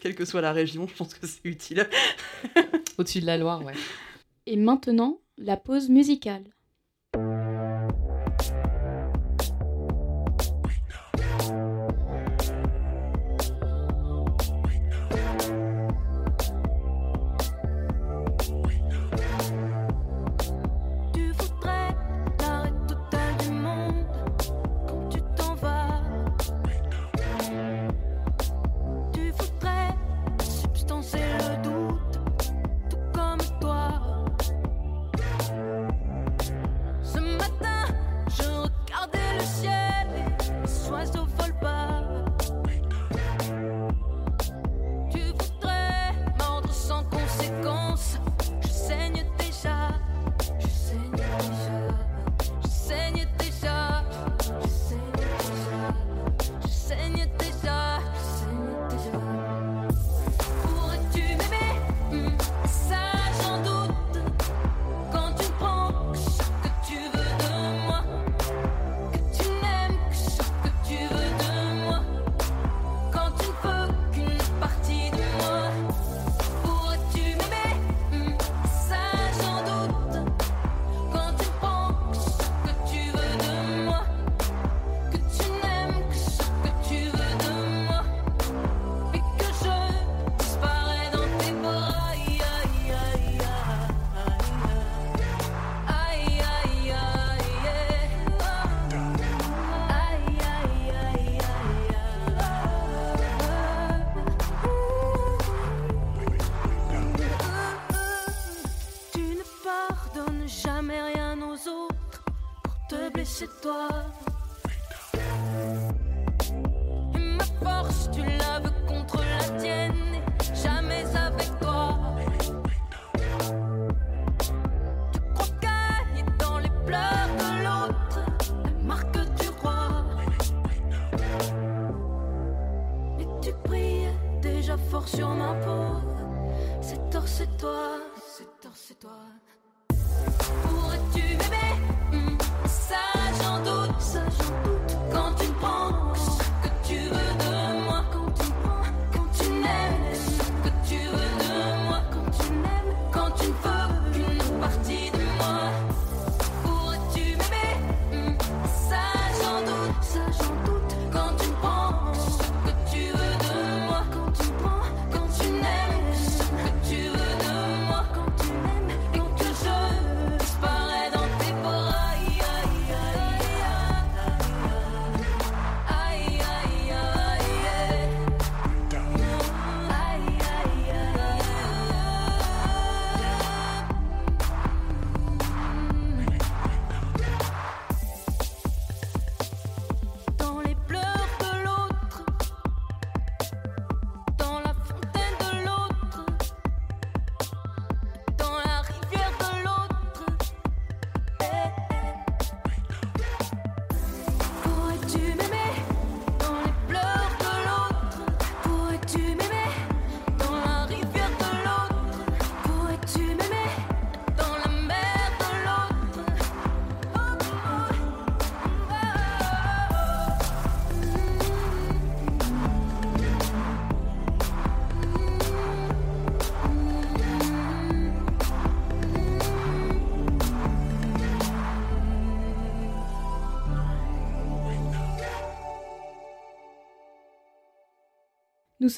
[0.00, 1.88] Quelle que soit la région, je pense que c'est utile.
[2.98, 3.74] Au-dessus de la Loire, ouais.
[4.46, 6.44] Et maintenant, la pause musicale.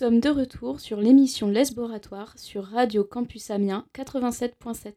[0.02, 4.94] Sommes de retour sur l'émission Lesboratoire sur Radio Campus Amiens 87.7.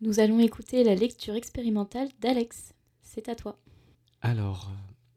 [0.00, 2.74] Nous allons écouter la lecture expérimentale d'Alex.
[3.00, 3.60] C'est à toi.
[4.22, 4.72] Alors,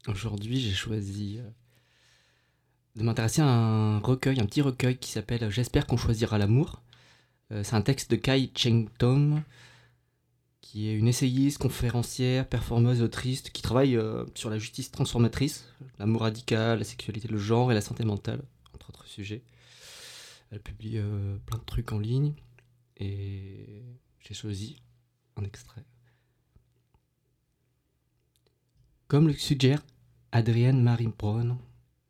[0.08, 1.49] euh, aujourd'hui, j'ai choisi euh,
[2.95, 6.84] de m'intéresser à un recueil, un petit recueil qui s'appelle J'espère qu'on choisira l'amour.
[7.51, 9.41] Euh, c'est un texte de Kai Cheng Tom,
[10.62, 13.99] qui est une essayiste, conférencière, performeuse, autrice, qui travaille
[14.36, 15.65] sur la justice transformatrice,
[15.97, 18.43] l'amour radical, la sexualité, le genre et la santé mentale,
[19.10, 19.43] sujets.
[20.52, 22.34] Elle publie euh, plein de trucs en ligne
[22.98, 23.84] et
[24.19, 24.78] j'ai choisi
[25.36, 25.86] un extrait.
[29.08, 29.84] Comme le suggère
[30.32, 31.58] Adrienne Marie Brown,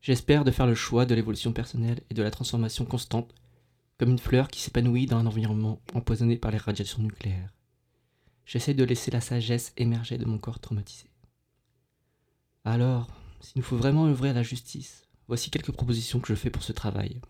[0.01, 3.33] j'espère de faire le choix de l'évolution personnelle et de la transformation constante,
[3.97, 7.53] comme une fleur qui s'épanouit dans un environnement empoisonné par les radiations nucléaires.
[8.45, 11.09] J'essaie de laisser la sagesse émerger de mon corps traumatisé.
[12.65, 13.07] Alors,
[13.41, 16.63] s'il nous faut vraiment œuvrer à la justice, voici quelques propositions que je fais pour
[16.63, 17.21] ce travail.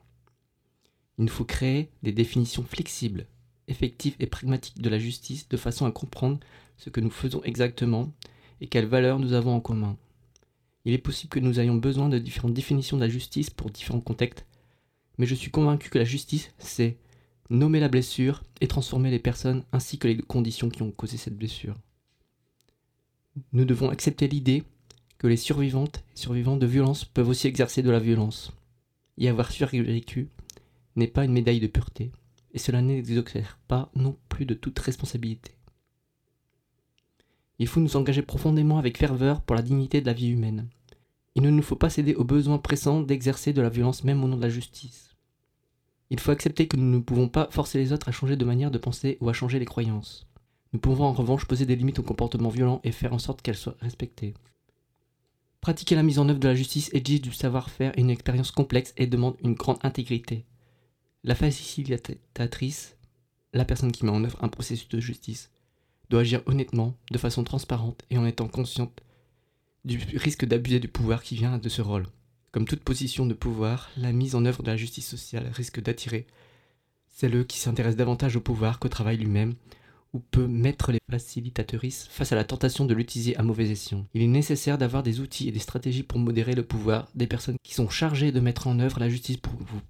[1.17, 3.27] Il nous faut créer des définitions flexibles,
[3.67, 6.39] effectives et pragmatiques de la justice de façon à comprendre
[6.77, 8.13] ce que nous faisons exactement
[8.61, 9.97] et quelles valeurs nous avons en commun.
[10.85, 13.99] Il est possible que nous ayons besoin de différentes définitions de la justice pour différents
[13.99, 14.45] contextes,
[15.17, 16.97] mais je suis convaincu que la justice, c'est
[17.49, 21.37] nommer la blessure et transformer les personnes ainsi que les conditions qui ont causé cette
[21.37, 21.75] blessure.
[23.51, 24.63] Nous devons accepter l'idée
[25.19, 28.51] que les survivantes et survivants de violence peuvent aussi exercer de la violence.
[29.17, 30.29] Y avoir survécu
[30.95, 32.11] n'est pas une médaille de pureté,
[32.53, 35.51] et cela n'exonère pas non plus de toute responsabilité.
[37.59, 40.69] Il faut nous engager profondément avec ferveur pour la dignité de la vie humaine.
[41.35, 44.27] Il ne nous faut pas céder au besoin pressant d'exercer de la violence même au
[44.27, 45.17] nom de la justice.
[46.09, 48.71] Il faut accepter que nous ne pouvons pas forcer les autres à changer de manière
[48.71, 50.27] de penser ou à changer les croyances.
[50.71, 53.57] Nous pouvons en revanche poser des limites aux comportements violents et faire en sorte qu'elles
[53.57, 54.33] soient respectées.
[55.61, 58.93] Pratiquer la mise en œuvre de la justice exige du savoir-faire et une expérience complexe
[58.95, 60.45] et demande une grande intégrité.
[61.23, 62.95] La facilitatrice,
[63.53, 65.51] la personne qui met en œuvre un processus de justice,
[66.09, 69.01] doit agir honnêtement, de façon transparente et en étant consciente
[69.85, 72.07] du risque d'abuser du pouvoir qui vient de ce rôle.
[72.51, 76.25] Comme toute position de pouvoir, la mise en œuvre de la justice sociale risque d'attirer
[77.09, 79.55] celles qui s'intéressent davantage au pouvoir qu'au travail lui-même,
[80.13, 84.05] ou peut mettre les facilitatrices face à la tentation de l'utiliser à mauvais escient.
[84.13, 87.57] Il est nécessaire d'avoir des outils et des stratégies pour modérer le pouvoir des personnes
[87.63, 89.81] qui sont chargées de mettre en œuvre la justice pour vous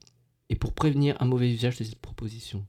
[0.49, 2.65] et pour prévenir un mauvais usage de cette proposition.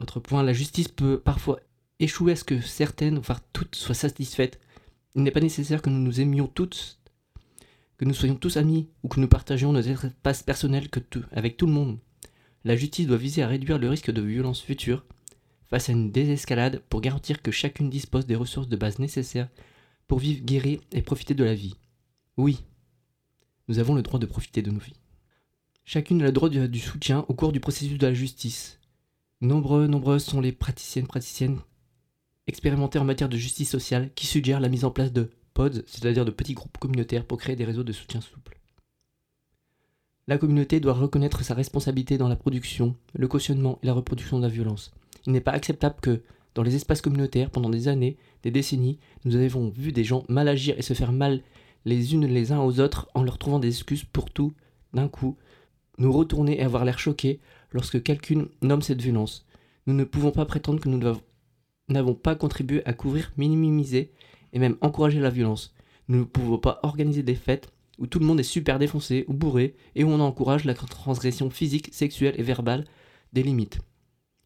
[0.00, 1.60] Autre point, la justice peut parfois
[2.00, 4.58] échouer à ce que certaines, voire toutes, soient satisfaites.
[5.14, 6.98] Il n'est pas nécessaire que nous nous aimions toutes,
[7.98, 10.88] que nous soyons tous amis ou que nous partagions nos espaces personnels
[11.32, 11.98] avec tout le monde.
[12.64, 15.04] La justice doit viser à réduire le risque de violence future
[15.72, 19.48] face à une désescalade pour garantir que chacune dispose des ressources de base nécessaires
[20.06, 21.76] pour vivre, guérir et profiter de la vie.
[22.36, 22.62] Oui,
[23.68, 25.00] nous avons le droit de profiter de nos vies.
[25.86, 28.80] Chacune a le droit du, soutien au cours du processus de la justice.
[29.40, 31.58] Nombreux, nombreuses sont les praticiennes, praticiennes
[32.46, 36.26] expérimentées en matière de justice sociale qui suggèrent la mise en place de pods, c'est-à-dire
[36.26, 38.58] de petits groupes communautaires pour créer des réseaux de soutien souples.
[40.26, 44.42] La communauté doit reconnaître sa responsabilité dans la production, le cautionnement et la reproduction de
[44.42, 44.92] la violence.
[45.26, 46.22] Il n'est pas acceptable que,
[46.54, 50.48] dans les espaces communautaires, pendant des années, des décennies, nous avons vu des gens mal
[50.48, 51.42] agir et se faire mal
[51.84, 54.52] les unes les uns aux autres en leur trouvant des excuses pour tout,
[54.92, 55.36] d'un coup,
[55.98, 59.46] nous retourner et avoir l'air choqués lorsque quelqu'un nomme cette violence.
[59.86, 61.00] Nous ne pouvons pas prétendre que nous
[61.88, 64.12] n'avons pas contribué à couvrir, minimiser
[64.52, 65.74] et même encourager la violence.
[66.08, 69.32] Nous ne pouvons pas organiser des fêtes où tout le monde est super défoncé ou
[69.32, 72.84] bourré et où on encourage la transgression physique, sexuelle et verbale
[73.32, 73.78] des limites.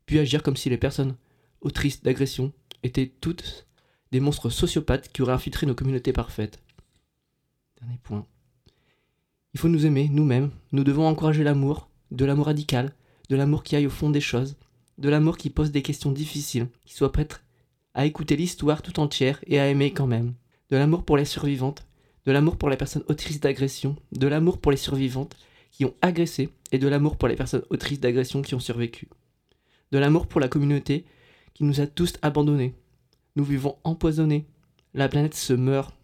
[0.07, 1.17] Puis agir comme si les personnes
[1.61, 3.67] autrices d'agression étaient toutes
[4.13, 6.63] des monstres sociopathes qui auraient infiltré nos communautés parfaites.
[7.81, 8.27] Dernier point.
[9.53, 10.51] Il faut nous aimer, nous-mêmes.
[10.73, 12.95] Nous devons encourager l'amour, de l'amour radical,
[13.29, 14.57] de l'amour qui aille au fond des choses,
[14.99, 17.43] de l'amour qui pose des questions difficiles, qui soit prête
[17.95, 20.35] à écouter l'histoire tout entière et à aimer quand même.
[20.71, 21.87] De l'amour pour les survivantes,
[22.27, 25.37] de l'amour pour les personnes autrices d'agression, de l'amour pour les survivantes
[25.71, 29.09] qui ont agressé et de l'amour pour les personnes autrices d'agression qui ont survécu.
[29.93, 31.05] De l'amour pour la communauté
[31.55, 32.75] qui nous a tous abandonnés.
[33.37, 34.47] Nous vivons empoisonnés.
[34.95, 35.95] La planète se meurt.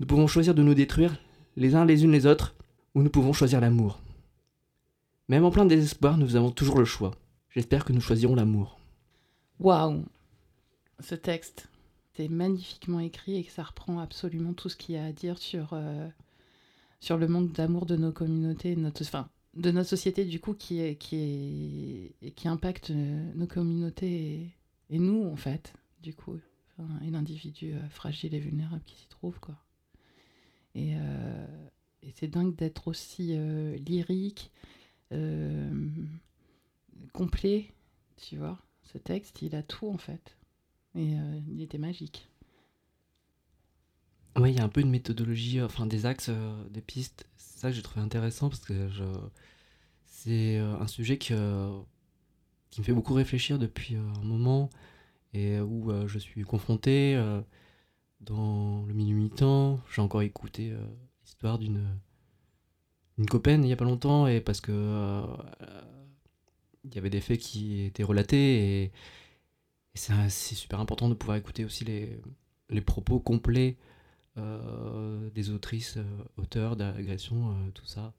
[0.00, 1.16] Nous pouvons choisir de nous détruire
[1.56, 2.54] les uns les unes les autres
[2.94, 4.00] ou nous pouvons choisir l'amour.
[5.28, 7.12] Même en plein désespoir, nous avons toujours le choix.
[7.50, 8.78] J'espère que nous choisirons l'amour.
[9.60, 10.04] Waouh
[11.00, 11.68] Ce texte,
[12.12, 15.38] c'est magnifiquement écrit et que ça reprend absolument tout ce qu'il y a à dire
[15.38, 16.08] sur, euh,
[17.00, 20.96] sur le manque d'amour de nos communautés, notre, enfin, de notre société du coup qui,
[20.96, 24.50] qui, qui impacte euh, nos communautés
[24.90, 26.38] et, nous en fait, du coup,
[26.78, 29.56] enfin, et l'individu euh, fragile et vulnérable qui s'y trouve quoi.
[30.74, 31.46] Et, euh,
[32.16, 33.34] c'est dingue d'être aussi
[33.86, 34.52] lyrique,
[37.14, 37.72] complet,
[38.18, 38.58] tu vois.
[38.82, 40.36] Ce texte, il a tout en fait.
[40.94, 41.14] Et
[41.48, 42.28] il était magique.
[44.36, 46.30] Oui, il y a un peu une méthodologie, enfin des axes,
[46.68, 47.26] des pistes.
[47.54, 48.88] C'est ça que j'ai trouvé intéressant parce que
[50.06, 51.84] c'est un sujet qui, me
[52.82, 54.70] fait beaucoup réfléchir depuis un moment
[55.32, 57.16] et où je suis confronté
[58.20, 59.80] dans le milieu militant.
[59.94, 60.74] J'ai encore écouté
[61.22, 61.86] l'histoire d'une
[63.18, 65.22] une copaine il y a pas longtemps et parce que euh,
[66.84, 68.92] il y avait des faits qui étaient relatés et,
[69.96, 73.93] c'est super important de pouvoir écouter aussi les, propos complets euh,
[75.34, 76.04] des autrices, euh,
[76.36, 78.12] auteurs d'agression, euh, tout ça.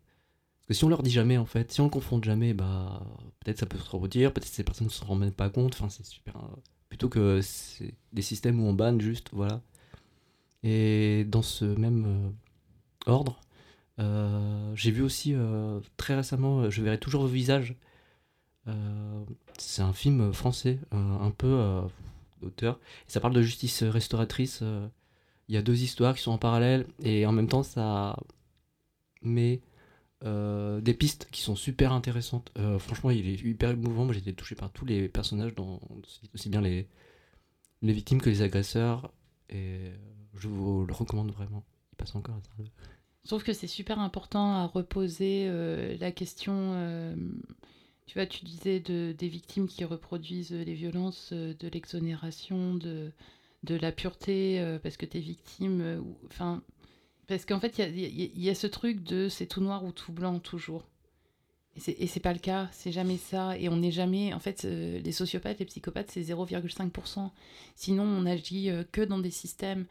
[0.61, 3.01] Parce que si on leur dit jamais, en fait, si on le confronte jamais, bah,
[3.39, 5.73] peut-être ça peut se redire, peut-être ces personnes ne se rendent même pas compte.
[5.75, 6.35] Enfin, c'est super.
[6.37, 6.47] euh,
[6.89, 7.41] plutôt que
[8.13, 9.61] des systèmes où on banne juste, voilà.
[10.63, 12.29] Et dans ce même euh,
[13.11, 13.39] ordre,
[13.99, 17.75] euh, j'ai vu aussi euh, très récemment euh, Je verrai toujours vos visages.
[18.67, 19.23] Euh,
[19.57, 21.81] c'est un film français, euh, un peu euh,
[22.41, 22.79] d'auteur.
[23.07, 24.63] Et ça parle de justice restauratrice.
[25.47, 28.17] Il y a deux histoires qui sont en parallèle et en même temps ça
[29.21, 29.61] met
[30.23, 32.51] euh, des pistes qui sont super intéressantes.
[32.57, 34.05] Euh, franchement, il est hyper émouvant.
[34.05, 35.79] Moi, j'ai été touché par tous les personnages, dans,
[36.33, 36.87] aussi bien les,
[37.81, 39.11] les victimes que les agresseurs.
[39.49, 39.91] Et
[40.35, 41.63] je vous le recommande vraiment.
[41.93, 42.63] Il passe encore à.
[43.23, 46.73] Je trouve que c'est super important à reposer euh, la question.
[48.05, 53.11] tu vois, tu disais de, des victimes qui reproduisent les violences, de l'exonération, de,
[53.65, 55.81] de la pureté, euh, parce que t'es victime.
[55.81, 56.17] euh, ou-
[57.27, 60.11] parce qu'en fait, il y y a- ce truc de c'est tout noir ou tout
[60.13, 60.87] blanc toujours.
[61.75, 63.57] Et c'est- pas le cas, c'est jamais ça.
[63.57, 64.33] Et on n'est jamais.
[64.33, 67.33] En fait, euh, les sociopathes, les psychopathes, c'est 0,5%.
[67.75, 69.85] Sinon, on agit que dans des systèmes.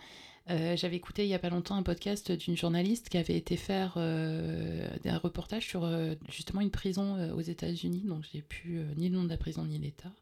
[0.47, 3.97] J'avais écouté il y a pas longtemps un podcast d'une journaliste qui avait été faire
[3.97, 5.89] un reportage sur
[6.31, 9.79] justement une prison aux États-Unis, donc j'ai plus ni le nom de la prison ni
[9.79, 10.13] l'État,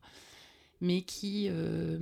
[0.83, 1.97] mais qui, euh,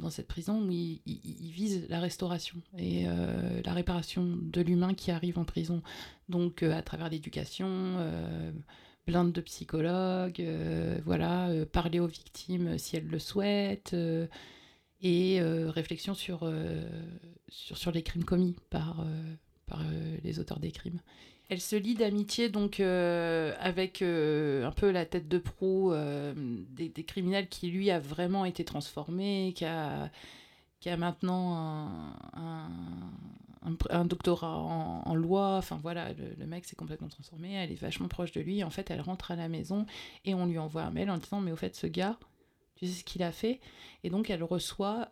[0.00, 5.10] dans cette prison, il, il- vise la restauration et euh, la réparation de l'humain qui
[5.10, 5.82] arrive en prison,
[6.30, 7.60] donc euh, à travers l'éducation.
[9.06, 10.42] blinde de psychologues,
[11.04, 13.94] voilà, parler aux victimes si elles le souhaitent,
[15.02, 16.50] et réflexion sur,
[17.48, 19.04] sur, les crimes commis par,
[19.66, 19.82] par
[20.22, 21.00] les auteurs des crimes.
[21.52, 26.32] Elle se lie d'amitié donc euh, avec euh, un peu la tête de proue euh,
[26.70, 30.10] des, criminels qui lui a vraiment été transformé, qui a,
[30.96, 32.14] maintenant
[33.90, 35.56] un, doctorat en, loi.
[35.58, 37.52] Enfin voilà, le, le mec s'est complètement transformé.
[37.52, 38.64] Elle est vachement proche de lui.
[38.64, 39.84] En fait, elle rentre à la maison
[40.24, 42.18] et on lui envoie un mail en disant mais au fait ce gars,
[42.76, 43.60] tu sais ce qu'il a fait?
[44.04, 45.10] Et donc elle reçoit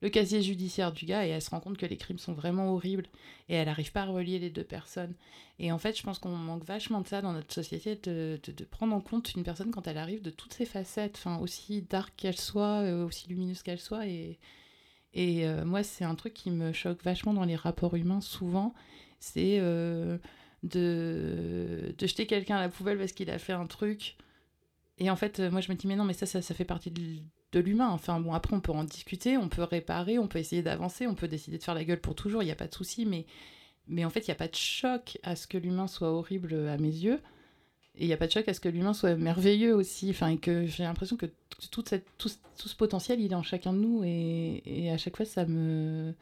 [0.00, 2.72] le casier judiciaire du gars et elle se rend compte que les crimes sont vraiment
[2.72, 3.06] horribles
[3.48, 5.14] et elle n'arrive pas à relier les deux personnes.
[5.58, 8.64] Et en fait, je pense qu'on manque vachement de ça dans notre société, de, de-
[8.64, 12.12] prendre en compte une personne quand elle arrive de toutes ses facettes, enfin aussi dark
[12.16, 14.06] qu'elle soit, euh, aussi lumineuse qu'elle soit.
[14.06, 14.38] Et,
[15.14, 18.74] et euh, moi, c'est un truc qui me choque vachement dans les rapports humains souvent,
[19.20, 20.18] c'est euh,
[20.62, 24.16] de, de jeter quelqu'un à la poubelle parce qu'il a fait un truc.
[24.98, 26.90] Et en fait, moi, je me dis, mais non, mais ça, ça, ça fait partie
[26.90, 27.02] de,
[27.52, 27.88] de l'humain.
[27.88, 31.14] Enfin, bon, après, on peut en discuter, on peut réparer, on peut essayer d'avancer, on
[31.14, 33.26] peut décider de faire la gueule pour toujours, il n'y a pas de souci, mais,
[33.86, 36.54] mais en fait, il n'y a pas de choc à ce que l'humain soit horrible
[36.68, 37.20] à mes yeux.
[37.96, 40.10] Et il n'y a pas de choc à ce que l'humain soit merveilleux aussi.
[40.10, 41.26] Enfin, que j'ai l'impression que
[41.72, 44.04] toute cette, tout, tout ce potentiel, il est en chacun de nous.
[44.04, 46.14] Et, et à chaque fois, ça me.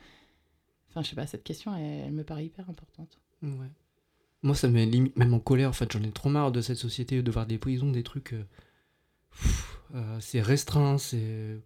[0.89, 3.19] Enfin, je sais pas, cette question, elle, me paraît hyper importante.
[4.43, 5.69] Moi, ça me limite même en colère.
[5.69, 8.33] En fait, j'en ai trop marre de cette société, de voir des prisons, des trucs.
[8.33, 8.45] euh,
[9.97, 11.59] euh, c'est restreint, c'est.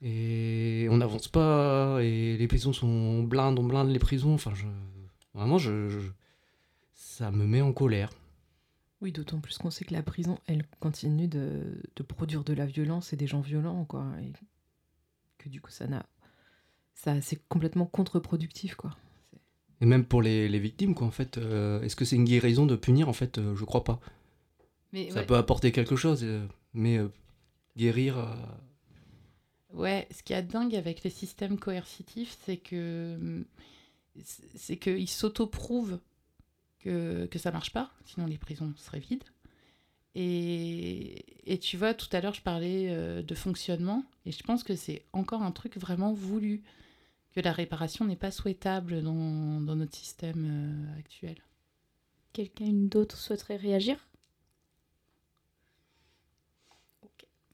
[0.00, 4.34] Et on n'avance pas, et les prisons sont blindes, on blinde les prisons.
[4.34, 4.66] Enfin, je.
[5.34, 5.88] Vraiment, je.
[5.88, 6.10] je-
[6.94, 8.10] Ça me met en colère.
[9.00, 12.66] Oui, d'autant plus qu'on sait que la prison, elle continue de, de produire de la
[12.66, 14.06] violence et des gens violents, quoi.
[14.22, 14.32] Et
[15.38, 16.06] que du coup, ça n'a.
[16.94, 18.90] Ça, c'est complètement contre-productif, quoi.
[19.80, 21.38] Et même pour les, les victimes, quoi, en fait.
[21.38, 23.08] euh, Est-ce que c'est une guérison de punir?
[23.08, 24.00] En fait, euh, je crois pas.
[24.92, 25.26] Mais Ça ouais.
[25.26, 27.08] peut apporter quelque chose, euh, mais euh,
[27.76, 28.18] guérir.
[28.18, 28.26] euh,
[29.72, 33.44] Ouais, ce qui est dingue avec les systèmes coercitifs, c'est que hum,
[34.56, 36.00] c'est qu'ils s'auto-prouvent
[36.80, 39.24] que, que ça marche pas, sinon les prisons seraient vides.
[40.14, 44.64] Et, et tu vois, tout à l'heure, je parlais euh, de fonctionnement, et je pense
[44.64, 46.62] que c'est encore un truc vraiment voulu,
[47.34, 50.46] que la réparation n'est pas souhaitable dans, dans notre système
[50.96, 51.36] euh, actuel.
[52.32, 54.07] Quelqu'un d'autre souhaiterait réagir?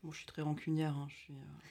[0.04, 0.96] Bon, je suis très rancunière.
[0.96, 1.68] hein, Je, suis, euh,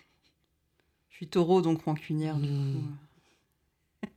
[1.12, 2.36] je suis taureau, donc rancunière.
[2.38, 2.72] Du Hmm.
[2.72, 4.08] coup, euh.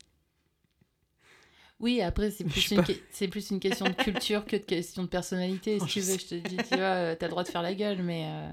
[1.79, 2.85] Oui, après, c'est plus, une pas.
[2.85, 5.79] que- c'est plus une question de culture que de question de personnalité.
[5.79, 7.61] Si tu je veux, je te dis, tu vois, euh, t'as le droit de faire
[7.62, 8.51] la gueule, mais, euh,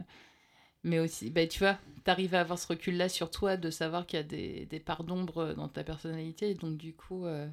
[0.84, 4.18] mais aussi, bah, tu vois, t'arrives à avoir ce recul-là sur toi, de savoir qu'il
[4.18, 7.26] y a des, des parts d'ombre dans ta personnalité, et donc du coup...
[7.26, 7.48] euh,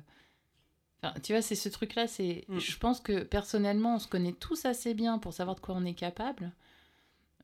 [1.03, 2.45] enfin, tu vois, c'est ce truc-là, c'est...
[2.49, 2.59] Mm.
[2.59, 5.85] Je pense que personnellement, on se connaît tous assez bien pour savoir de quoi on
[5.85, 6.53] est capable.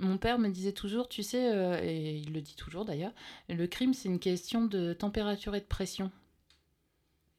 [0.01, 3.13] Mon père me disait toujours, tu sais, euh, et il le dit toujours d'ailleurs,
[3.49, 6.11] le crime, c'est une question de température et de pression.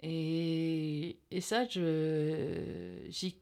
[0.03, 3.33] Et, et ça, je, j'y,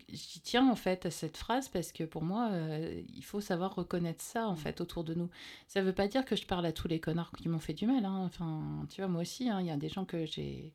[0.41, 4.24] tiens en fait à cette phrase parce que pour moi, euh, il faut savoir reconnaître
[4.24, 5.30] ça en fait autour de nous.
[5.68, 7.86] Ça veut pas dire que je parle à tous les connards qui m'ont fait du
[7.86, 8.05] mal.
[8.05, 8.24] hein.
[8.26, 10.74] Enfin, tu vois, moi aussi, hein, il y a des gens que j'ai,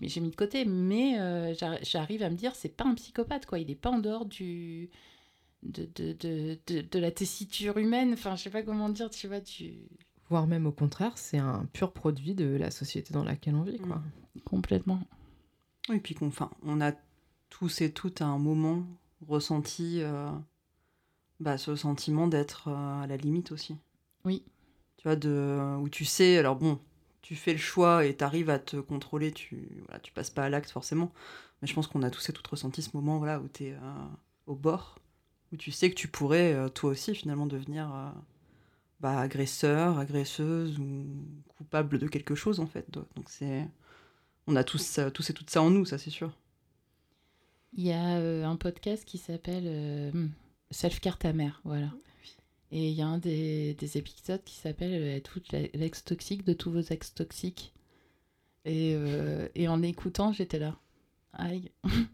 [0.00, 3.58] mis de côté, mais euh, j'ar- j'arrive à me dire, c'est pas un psychopathe, quoi.
[3.58, 4.90] Il est pas en dehors du.
[5.64, 9.28] De, de, de, de, de la tessiture humaine, enfin je sais pas comment dire, tu
[9.28, 9.78] vois, du...
[10.28, 13.78] Voire même au contraire, c'est un pur produit de la société dans laquelle on vit.
[13.78, 14.02] Quoi.
[14.44, 15.00] Complètement.
[15.88, 16.92] Oui, puis qu'on, enfin, on a
[17.48, 18.86] tous et toutes à un moment
[19.26, 20.30] ressenti euh,
[21.40, 23.76] bah, ce sentiment d'être euh, à la limite aussi.
[24.24, 24.44] Oui.
[24.98, 26.78] Tu vois, de, où tu sais, alors bon,
[27.22, 30.44] tu fais le choix et tu arrives à te contrôler, tu, voilà, tu passes pas
[30.44, 31.12] à l'acte forcément.
[31.62, 33.76] Mais je pense qu'on a tous et toutes ressenti ce moment voilà, où tu es
[34.46, 34.98] au bord,
[35.54, 38.10] où tu sais que tu pourrais euh, toi aussi finalement devenir euh,
[39.00, 41.06] bah, agresseur, agresseuse ou
[41.56, 42.90] coupable de quelque chose en fait.
[42.90, 43.68] Donc c'est.
[44.46, 46.32] On a tous, ça- tous et toutes ça en nous, ça c'est sûr.
[47.76, 50.12] Il y a euh, un podcast qui s'appelle euh,
[50.70, 51.88] Self-Care ta mère, voilà.
[52.70, 56.52] Et il y a un des, des épisodes qui s'appelle euh, Toute l'ex toxique de
[56.52, 57.72] tous vos ex toxiques.
[58.64, 60.76] Et, euh, et en l'écoutant, j'étais là.
[61.32, 61.70] Aïe.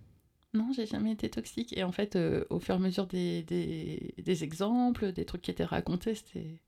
[0.55, 1.77] non, j'ai jamais été toxique.
[1.77, 5.43] Et en fait, euh, au fur et à mesure des, des, des exemples, des trucs
[5.43, 6.59] qui étaient racontés, c'était.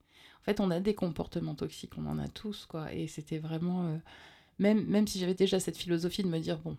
[0.40, 2.92] En fait, on a des comportements toxiques, on en a tous, quoi.
[2.94, 3.86] Et c'était vraiment.
[3.88, 3.98] euh,
[4.60, 6.76] Même, même si j'avais déjà cette philosophie de me dire, bon,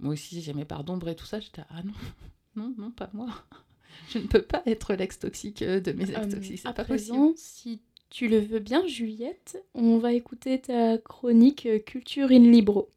[0.00, 1.92] moi aussi j'ai mes parts d'ombre et tout ça, j'étais ah non,
[2.56, 3.28] non, non, pas moi.
[4.10, 6.84] Je ne peux pas être l'ex toxique euh, de mes ex toxiques, c'est à pas
[6.84, 7.36] présent, possible.
[7.36, 7.80] si
[8.10, 12.90] tu le veux bien, Juliette, on va écouter ta chronique Culture in Libro.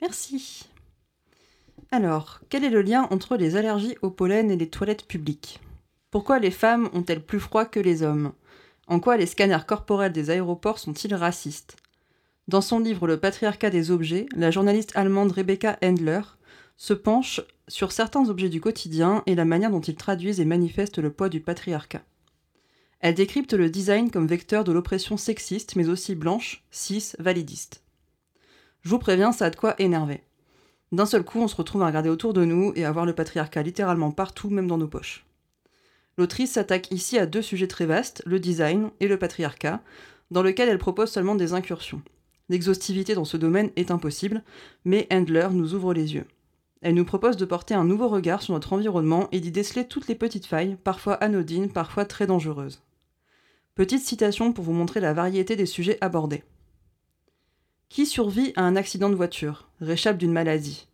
[0.00, 0.68] Merci.
[1.90, 5.60] Alors, quel est le lien entre les allergies au pollen et les toilettes publiques?
[6.10, 8.32] Pourquoi les femmes ont-elles plus froid que les hommes?
[8.86, 11.76] En quoi les scanners corporels des aéroports sont-ils racistes?
[12.46, 16.22] Dans son livre Le patriarcat des objets, la journaliste allemande Rebecca Handler
[16.78, 20.98] se penche sur certains objets du quotidien et la manière dont ils traduisent et manifestent
[20.98, 22.02] le poids du patriarcat.
[23.00, 27.82] Elle décrypte le design comme vecteur de l'oppression sexiste, mais aussi blanche, cis, validiste.
[28.88, 30.22] Je vous préviens, ça a de quoi énerver.
[30.92, 33.12] D'un seul coup, on se retrouve à regarder autour de nous et à voir le
[33.12, 35.26] patriarcat littéralement partout, même dans nos poches.
[36.16, 39.82] L'autrice s'attaque ici à deux sujets très vastes, le design et le patriarcat,
[40.30, 42.00] dans lequel elle propose seulement des incursions.
[42.48, 44.42] L'exhaustivité dans ce domaine est impossible,
[44.86, 46.24] mais Handler nous ouvre les yeux.
[46.80, 50.08] Elle nous propose de porter un nouveau regard sur notre environnement et d'y déceler toutes
[50.08, 52.80] les petites failles, parfois anodines, parfois très dangereuses.
[53.74, 56.42] Petite citation pour vous montrer la variété des sujets abordés.
[57.88, 60.86] Qui survit à un accident de voiture Réchappe d'une maladie?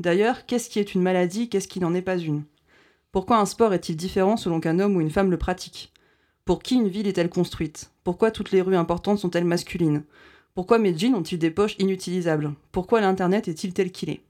[0.00, 1.48] D'ailleurs, qu'est-ce qui est une maladie?
[1.48, 2.42] Qu'est-ce qui n'en est pas une?
[3.12, 5.92] Pourquoi un sport est-il différent selon qu'un homme ou une femme le pratique?
[6.44, 7.92] Pour qui une ville est-elle construite?
[8.02, 10.02] Pourquoi toutes les rues importantes sont-elles masculines?
[10.54, 12.52] Pourquoi mes jeans ont-ils des poches inutilisables?
[12.72, 14.22] Pourquoi l'Internet est-il tel qu'il est?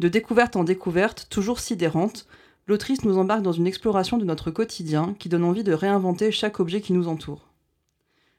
[0.00, 2.26] De découverte en découverte, toujours sidérante,
[2.66, 6.58] l'autrice nous embarque dans une exploration de notre quotidien qui donne envie de réinventer chaque
[6.58, 7.45] objet qui nous entoure.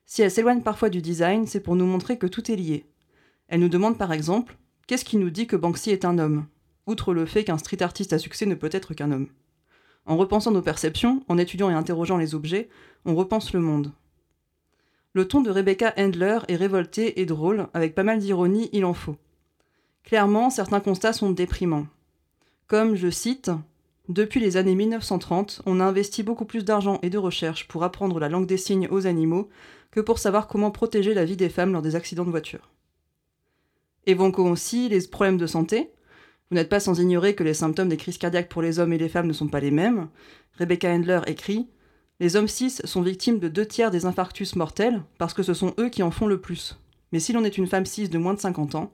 [0.10, 2.86] Si elle s'éloigne parfois du design, c'est pour nous montrer que tout est lié.
[3.50, 6.48] Elle nous demande par exemple Qu'est-ce qui nous dit que Banksy est un homme?
[6.88, 9.28] Outre le fait qu'un street artiste à succès ne peut être qu'un homme.
[10.06, 12.70] En repensant nos perceptions, en étudiant et interrogeant les objets,
[13.04, 13.92] on repense le monde.
[15.12, 18.94] Le ton de Rebecca Handler est révolté et drôle, avec pas mal d'ironie, il en
[18.94, 19.18] faut.
[20.06, 21.88] Clairement, certains constats sont déprimants.
[22.68, 23.52] Comme, je cite,
[24.08, 28.22] Depuis les années 1930, on a investi beaucoup plus d'argent et de recherche pour apprendre
[28.22, 29.50] la langue des signes aux animaux
[29.98, 32.70] que pour savoir comment protéger la vie des femmes lors des accidents de voiture.
[34.06, 35.90] Évoquons aussi les problèmes de santé.
[36.52, 39.00] Vous n'êtes pas sans ignorer que les symptômes des crises cardiaques pour les hommes et
[39.00, 40.08] les femmes ne sont pas les mêmes.
[40.60, 41.68] Rebecca Handler écrit
[42.20, 45.74] Les hommes cis sont victimes de deux tiers des infarctus mortels parce que ce sont
[45.80, 46.78] eux qui en font le plus.
[47.12, 48.94] Mais si l'on est une femme cis de moins de 50 ans,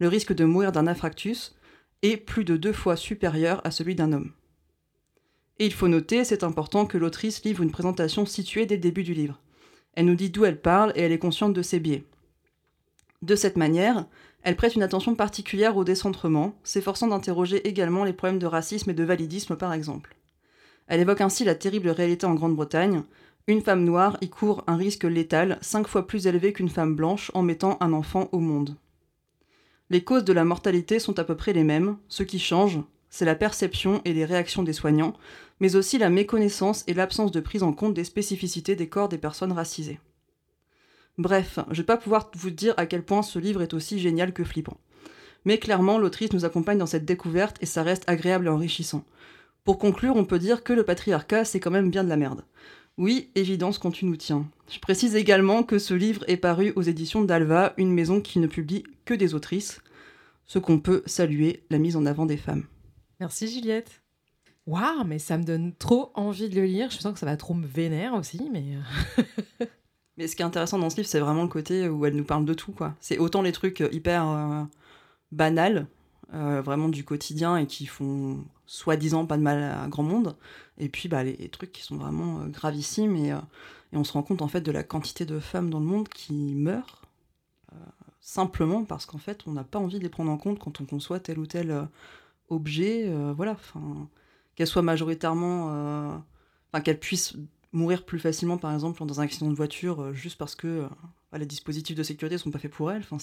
[0.00, 1.56] le risque de mourir d'un infarctus
[2.02, 4.32] est plus de deux fois supérieur à celui d'un homme.
[5.58, 9.02] Et il faut noter, c'est important, que l'autrice livre une présentation située dès le début
[9.02, 9.40] du livre.
[9.94, 12.04] Elle nous dit d'où elle parle et elle est consciente de ses biais.
[13.22, 14.06] De cette manière,
[14.42, 18.94] elle prête une attention particulière au décentrement, s'efforçant d'interroger également les problèmes de racisme et
[18.94, 20.16] de validisme par exemple.
[20.88, 23.02] Elle évoque ainsi la terrible réalité en Grande-Bretagne.
[23.46, 27.30] Une femme noire y court un risque létal cinq fois plus élevé qu'une femme blanche
[27.34, 28.76] en mettant un enfant au monde.
[29.90, 32.80] Les causes de la mortalité sont à peu près les mêmes, ce qui change,
[33.10, 35.12] c'est la perception et les réactions des soignants,
[35.62, 39.16] mais aussi la méconnaissance et l'absence de prise en compte des spécificités des corps des
[39.16, 40.00] personnes racisées.
[41.18, 44.32] Bref, je vais pas pouvoir vous dire à quel point ce livre est aussi génial
[44.32, 44.76] que flippant.
[45.44, 49.04] Mais clairement, l'autrice nous accompagne dans cette découverte et ça reste agréable et enrichissant.
[49.62, 52.44] Pour conclure, on peut dire que le patriarcat, c'est quand même bien de la merde.
[52.98, 54.44] Oui, évidence quand tu nous tiens.
[54.68, 58.48] Je précise également que ce livre est paru aux éditions d'Alva, une maison qui ne
[58.48, 59.80] publie que des autrices,
[60.44, 62.64] ce qu'on peut saluer, la mise en avant des femmes.
[63.20, 64.01] Merci Juliette.
[64.66, 66.90] Waouh, mais ça me donne trop envie de le lire.
[66.90, 68.76] Je sens que ça va trop me vénère aussi, mais.
[68.76, 69.64] euh,
[70.18, 72.24] Mais ce qui est intéressant dans ce livre, c'est vraiment le côté où elle nous
[72.24, 72.94] parle de tout, quoi.
[73.00, 74.62] C'est autant les trucs hyper euh,
[75.32, 75.86] banals,
[76.34, 80.36] euh, vraiment du quotidien et qui font soi-disant pas de mal à grand monde,
[80.78, 83.38] et puis bah, les, trucs qui sont vraiment euh, gravissimes et, euh,
[83.92, 86.54] on se rend compte en fait de la quantité de femmes dans le monde qui
[86.54, 87.02] meurent
[87.72, 87.76] euh,
[88.20, 90.86] simplement parce qu'en fait on n'a pas envie de les prendre en compte quand on
[90.86, 91.84] conçoit tel ou tel euh,
[92.48, 94.08] objet, euh, voilà, enfin
[94.54, 96.16] qu'elles soient majoritairement, euh,
[96.72, 97.36] enfin qu'elles puissent
[97.72, 100.88] mourir plus facilement par exemple dans un accident de voiture euh, juste parce que euh,
[101.30, 103.18] bah, les dispositifs de sécurité sont pas faits pour elles, enfin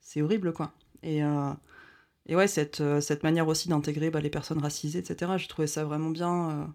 [0.00, 0.72] c'est horrible quoi.
[1.02, 1.20] Et
[2.26, 5.84] et ouais, cette, cette manière aussi d'intégrer bah, les personnes racisées, etc., j'ai trouvé ça
[5.84, 6.74] vraiment bien.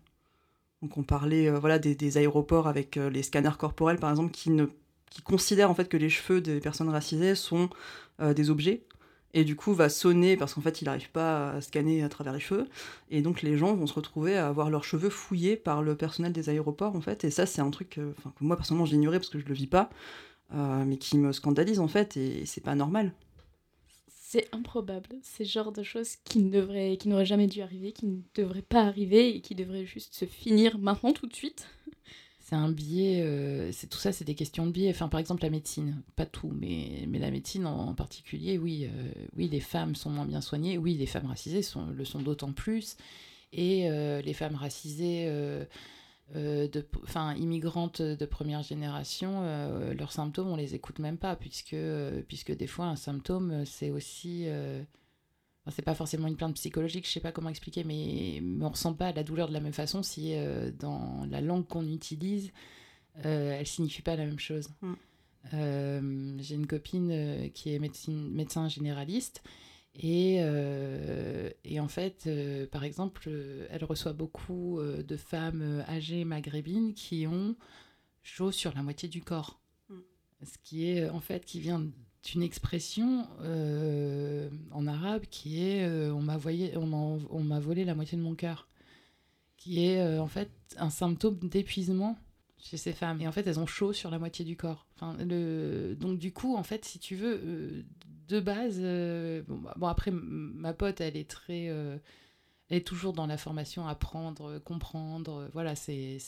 [0.83, 4.67] Donc on parlait voilà, des, aéroports avec les scanners corporels, par exemple, qui, ne,
[5.09, 7.69] qui considèrent en fait que les cheveux des personnes racisées sont
[8.19, 8.83] des objets.
[9.33, 12.33] Et du coup, va sonner parce qu'en fait, il n'arrive pas à scanner à travers
[12.33, 12.67] les cheveux.
[13.11, 16.33] Et donc, les gens vont se retrouver à avoir leurs cheveux fouillés par le personnel
[16.33, 17.23] des aéroports, en fait.
[17.23, 19.67] Et ça, c'est un truc euh, que moi, personnellement, j'ignorais parce que je le vis
[19.67, 19.89] pas,
[20.53, 22.17] euh, mais qui me scandalise, en fait.
[22.17, 23.13] Et c'est pas normal.
[24.07, 25.09] C'est improbable.
[25.21, 28.81] C'est genre de choses qui devraient, qui n'auraient jamais dû arriver, qui ne devraient pas
[28.81, 31.67] arriver et qui devraient juste se finir maintenant tout de suite.
[32.49, 34.89] C'est un biais, euh, c'est tout ça, c'est des questions de biais.
[34.89, 39.11] Enfin, par exemple, la médecine, pas tout, mais, mais la médecine en, particulier, oui, euh,
[39.37, 41.61] oui, les femmes sont moins bien soignées, oui, les femmes racisées
[41.95, 42.97] le sont d'autant plus,
[43.53, 45.27] et euh, les femmes racisées,
[46.33, 49.43] de, enfin, immigrantes de première génération,
[49.95, 51.77] leurs symptômes, on les écoute même pas, puisque,
[52.27, 54.47] puisque des fois, un symptôme, c'est aussi.
[55.69, 58.69] Enfin, c'est pas forcément une plainte psychologique, je sais pas comment expliquer, mais, mais on
[58.69, 62.51] ressent pas la douleur de la même façon si euh, dans la langue qu'on utilise,
[63.23, 64.69] euh, elle signifie pas la même chose.
[64.81, 64.93] Mm.
[65.53, 69.43] Euh, J'ai une copine euh, qui est médecine, médecin généraliste
[69.93, 70.37] et,
[71.65, 72.29] et en fait,
[72.71, 73.29] par exemple,
[73.69, 77.55] elle reçoit beaucoup de femmes âgées maghrébines qui ont
[78.23, 79.59] chaud sur la moitié du corps.
[79.89, 79.95] Mm.
[80.45, 81.85] Ce qui est en fait qui vient
[82.23, 88.35] d'une expression euh, en arabe qui est euh, on m'a volé la moitié de mon
[88.35, 88.67] cœur,
[89.57, 92.17] qui est euh, en fait un symptôme d'épuisement
[92.57, 93.21] chez ces femmes.
[93.21, 94.85] Et en fait, elles ont chaud sur la moitié du corps.
[94.95, 95.95] Enfin, le...
[95.95, 97.85] Donc du coup, en fait, si tu veux,
[98.27, 98.79] de base,
[99.47, 101.63] bon, bah, bon, après, ma pote, elle est très...
[101.63, 102.01] elle
[102.69, 105.49] est toujours dans la formation apprendre, comprendre.
[105.53, 106.19] Voilà, c'est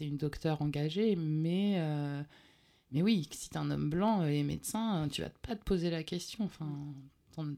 [0.00, 1.82] une docteure engagée, mais...
[2.90, 5.90] mais oui, si t'es un homme blanc et médecin, euh, tu vas pas te poser
[5.90, 6.44] la question.
[6.44, 6.68] Enfin,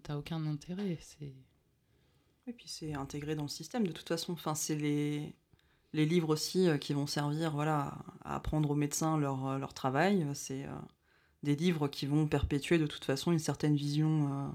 [0.02, 0.98] t'as aucun intérêt.
[1.00, 1.34] C'est
[2.46, 4.32] Et puis c'est intégré dans le système de toute façon.
[4.32, 5.34] Enfin, c'est les,
[5.92, 9.74] les livres aussi euh, qui vont servir voilà, à apprendre aux médecins leur, euh, leur
[9.74, 10.26] travail.
[10.34, 10.66] C'est
[11.42, 14.52] des livres qui vont perpétuer de toute façon une certaine vision.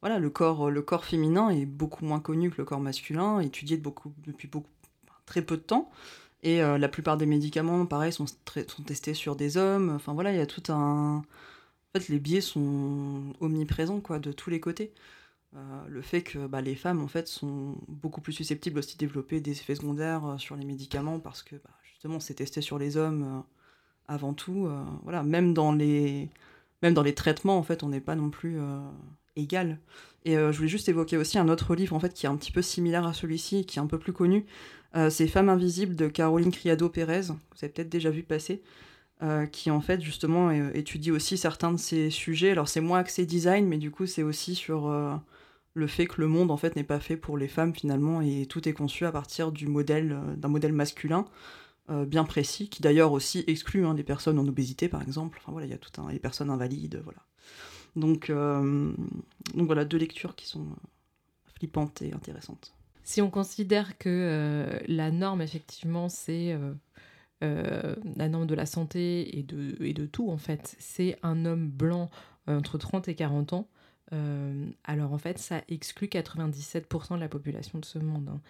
[0.00, 3.78] Voilà, le corps, le corps féminin est beaucoup moins connu que le corps masculin, étudié
[3.78, 4.68] beaucoup, depuis beaucoup,
[5.24, 5.90] très peu de temps.
[6.44, 8.26] Et euh, la plupart des médicaments, pareil, sont,
[8.86, 9.90] testés sur des hommes.
[9.96, 11.16] Enfin voilà, il y a tout un.
[11.16, 14.92] En fait, les biais sont omniprésents, quoi, de tous les côtés.
[15.56, 18.98] Euh, le fait que bah, les femmes en fait sont beaucoup plus susceptibles aussi de
[18.98, 22.76] développer des effets secondaires euh, sur les médicaments parce que bah, justement c'est testé sur
[22.76, 23.44] les hommes
[24.08, 24.68] avant tout
[25.04, 26.28] voilà même dans les
[26.82, 28.58] même dans les traitements en fait on n'est pas non plus
[29.36, 29.78] égal
[30.24, 32.50] et je voulais juste évoquer aussi un autre livre en fait qui est un petit
[32.50, 34.44] peu similaire à celui-ci qui est un peu plus connu
[34.96, 38.62] Euh, c'est Femmes invisibles de Caroline Criado Pérez vous avez peut-être déjà vu passer
[39.22, 42.50] euh, qui en fait justement étudie aussi certains de ces sujets.
[42.50, 45.14] Alors c'est moins axé design mais du coup c'est aussi sur euh,
[45.74, 48.46] le fait que le monde en fait n'est pas fait pour les femmes finalement et
[48.46, 51.24] tout est conçu à partir du modèle d'un modèle masculin
[51.88, 55.38] bien précis qui d'ailleurs aussi exclut hein, des personnes en obésité par exemple.
[55.40, 57.18] Enfin voilà il y a tout un les personnes invalides voilà.
[57.96, 60.66] Donc donc voilà deux lectures qui sont
[61.56, 62.74] flippantes et intéressantes
[63.04, 66.72] Si on considère que euh, la norme, effectivement, c'est euh,
[67.42, 72.10] euh, la norme de la santé et de, tout, en fait, c'est un homme blanc
[72.46, 73.68] entre 30 et 40 ans,
[74.84, 78.28] alors en fait, ça exclut 97% de la population de ce monde.
[78.28, 78.40] hein.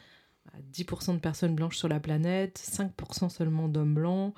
[0.73, 4.35] 10% de personnes blanches sur la planète, 5% seulement d'hommes blancs.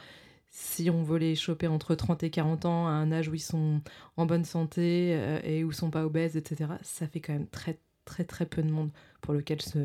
[0.50, 3.40] Si on veut les choper entre 30 et 40 ans, à un âge où ils
[3.40, 3.80] sont
[4.16, 7.80] en bonne santé et où ils sont pas obèses, etc., ça fait quand même très
[8.06, 8.90] très très peu de monde
[9.20, 9.78] pour lequel ce,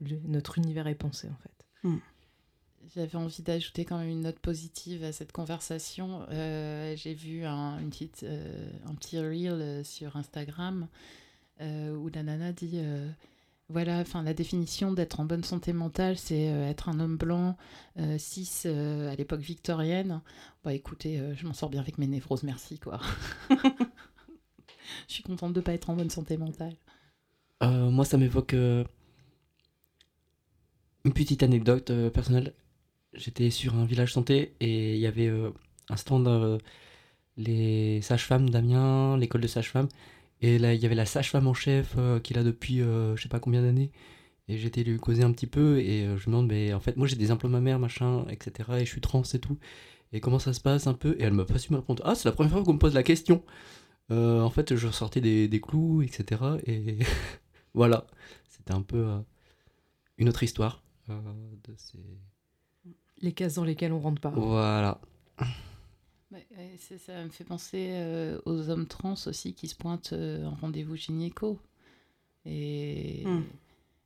[0.00, 1.66] le- notre univers est pensé en fait.
[2.94, 6.24] J'avais envie d'ajouter quand même une note positive à cette conversation.
[6.30, 10.86] Euh, J'ai vu un, une petite, euh, un petit reel euh, sur Instagram
[11.60, 13.10] euh, où la nana dit euh,
[13.68, 17.56] Voilà, enfin la définition d'être en bonne santé mentale, c'est euh, être un homme blanc,
[17.98, 20.20] euh, cis euh, à l'époque victorienne.
[20.62, 23.00] Bah écoutez, euh, je m'en sors bien avec mes névroses, merci quoi.
[25.08, 26.74] je suis contente de pas être en bonne santé mentale.
[27.62, 28.84] Euh, moi, ça m'évoque euh,
[31.04, 32.54] une petite anecdote euh, personnelle.
[33.14, 35.30] J'étais sur un village santé et il y avait
[35.88, 36.60] un stand
[37.38, 39.88] les sages-femmes d'Amiens, l'école de sages-femmes.
[40.42, 43.28] Et là, il y avait la sage-femme en chef qui est là depuis je sais
[43.30, 43.90] pas combien d'années.
[44.48, 47.06] Et j'étais lui causer un petit peu et je me demande, mais en fait, moi
[47.06, 48.70] j'ai des implants mammaires, machin, etc.
[48.80, 49.58] Et je suis trans et tout.
[50.12, 51.16] Et comment ça se passe un peu?
[51.18, 52.02] Et elle m'a pas su me répondre.
[52.06, 53.42] Ah, c'est la première fois qu'on me pose la question.
[54.10, 56.42] En fait, je sortais des, des clous, etc.
[56.66, 56.98] Et
[57.76, 58.06] voilà,
[58.48, 59.20] c'était un peu euh,
[60.18, 60.82] une autre histoire.
[61.10, 61.20] euh,
[61.64, 62.00] de ces...
[63.22, 64.30] Les cases dans lesquelles on rentre pas.
[64.30, 65.00] Voilà.
[66.32, 66.46] Ouais,
[66.78, 70.54] c'est- ça me fait penser euh, aux hommes trans aussi qui se pointent euh, en
[70.56, 71.58] rendez-vous gynéco.
[72.46, 73.42] Et, Hmm.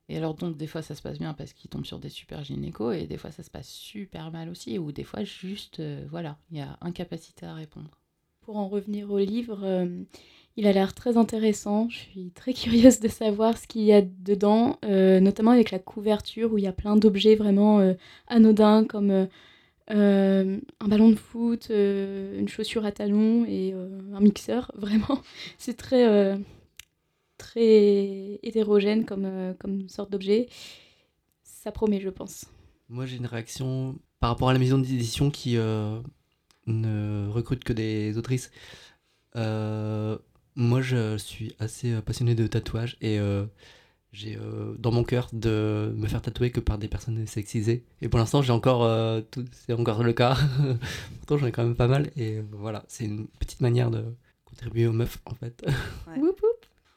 [0.09, 2.45] et alors donc des fois ça se passe bien parce qu'ils tombent sur des super
[2.45, 6.07] gynécos et des fois ça se passe super mal aussi ou des fois juste euh,
[6.11, 7.91] voilà il y a incapacité à répondre.
[8.51, 9.87] Pour en revenir au livre, euh,
[10.57, 11.89] il a l'air très intéressant.
[11.89, 15.79] Je suis très curieuse de savoir ce qu'il y a dedans, euh, notamment avec la
[15.79, 17.95] couverture où il y a plein d'objets vraiment euh,
[18.27, 19.29] anodins comme
[19.87, 24.73] un ballon de foot, une chaussure à talons et un mixeur.
[24.77, 25.23] Vraiment,
[25.57, 26.37] c'est très,
[27.39, 30.49] très hétérogène comme, comme sorte d'objet.
[31.45, 32.47] Ça promet, je pense.
[32.89, 35.57] Moi, j'ai une réaction par rapport à la maison d'édition qui
[36.71, 38.51] ne recrute que des autrices.
[39.37, 40.19] Euh,
[40.57, 43.47] moi, je suis assez euh, passionné de tatouage et euh,
[44.13, 44.37] j'ai
[44.79, 47.85] dans mon cœur de me faire tatouer que par des personnes sexisées.
[48.03, 48.83] Et pour l'instant, j'ai encore,
[49.53, 50.37] c'est encore le cas.
[51.19, 52.11] Pourtant, j'en ai quand même pas mal.
[52.17, 54.05] Et voilà, c'est une petite manière de
[54.45, 55.65] contribuer aux meufs, en fait.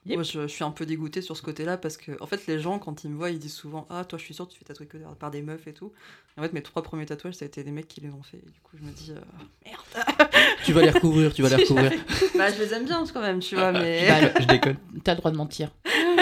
[0.06, 2.60] Moi, je, je suis un peu dégoûtée sur ce côté-là parce que, en fait, les
[2.60, 4.66] gens, quand ils me voient, ils disent souvent Ah, toi, je suis sûre, tu fais
[4.66, 5.92] tatouer que par des meufs et tout.
[6.36, 8.24] Et en fait, mes trois premiers tatouages, ça a été des mecs qui les ont
[8.24, 8.38] fait.
[8.38, 9.20] Et du coup, je me dis euh,
[9.66, 10.24] Merde
[10.66, 11.92] tu vas les recouvrir, tu vas les recouvrir.
[12.38, 14.08] Bah, je les aime bien quand même, tu vois, mais.
[14.08, 14.78] Bah, Je déconne.
[15.04, 15.72] T'as le droit de mentir.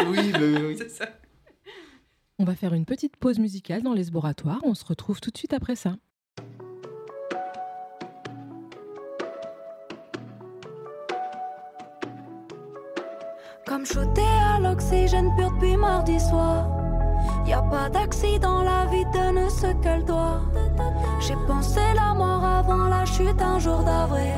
[0.07, 0.75] oui, bah, oui.
[0.77, 1.07] c'est ça.
[2.39, 4.59] On va faire une petite pause musicale dans les laboratoires.
[4.63, 5.95] On se retrouve tout de suite après ça.
[13.71, 16.65] Comme shooté à l'oxygène pur depuis mardi soir.
[17.47, 20.41] Y a pas d'accident, la vie donne ce qu'elle doit.
[21.21, 24.33] J'ai pensé la mort avant la chute un jour d'avril.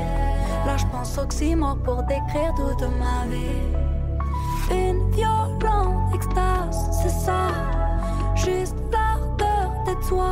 [0.67, 3.63] Là, je pense oxymore pour décrire toute ma vie.
[4.69, 7.47] Une violente extase, c'est ça.
[8.35, 10.29] Juste l'ardeur d'être soi.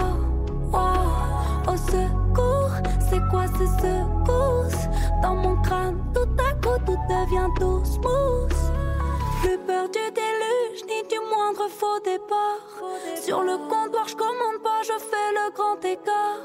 [0.71, 1.73] Wow.
[1.73, 2.75] Au secours,
[3.09, 4.87] c'est quoi ces secousses?
[5.23, 8.70] Dans mon crâne, tout à coup, tout devient tout smooth.
[9.41, 12.61] Plus peur du déluge, ni du moindre faux départ.
[13.19, 16.43] Sur le comptoir, je commande pas, je fais le grand écart.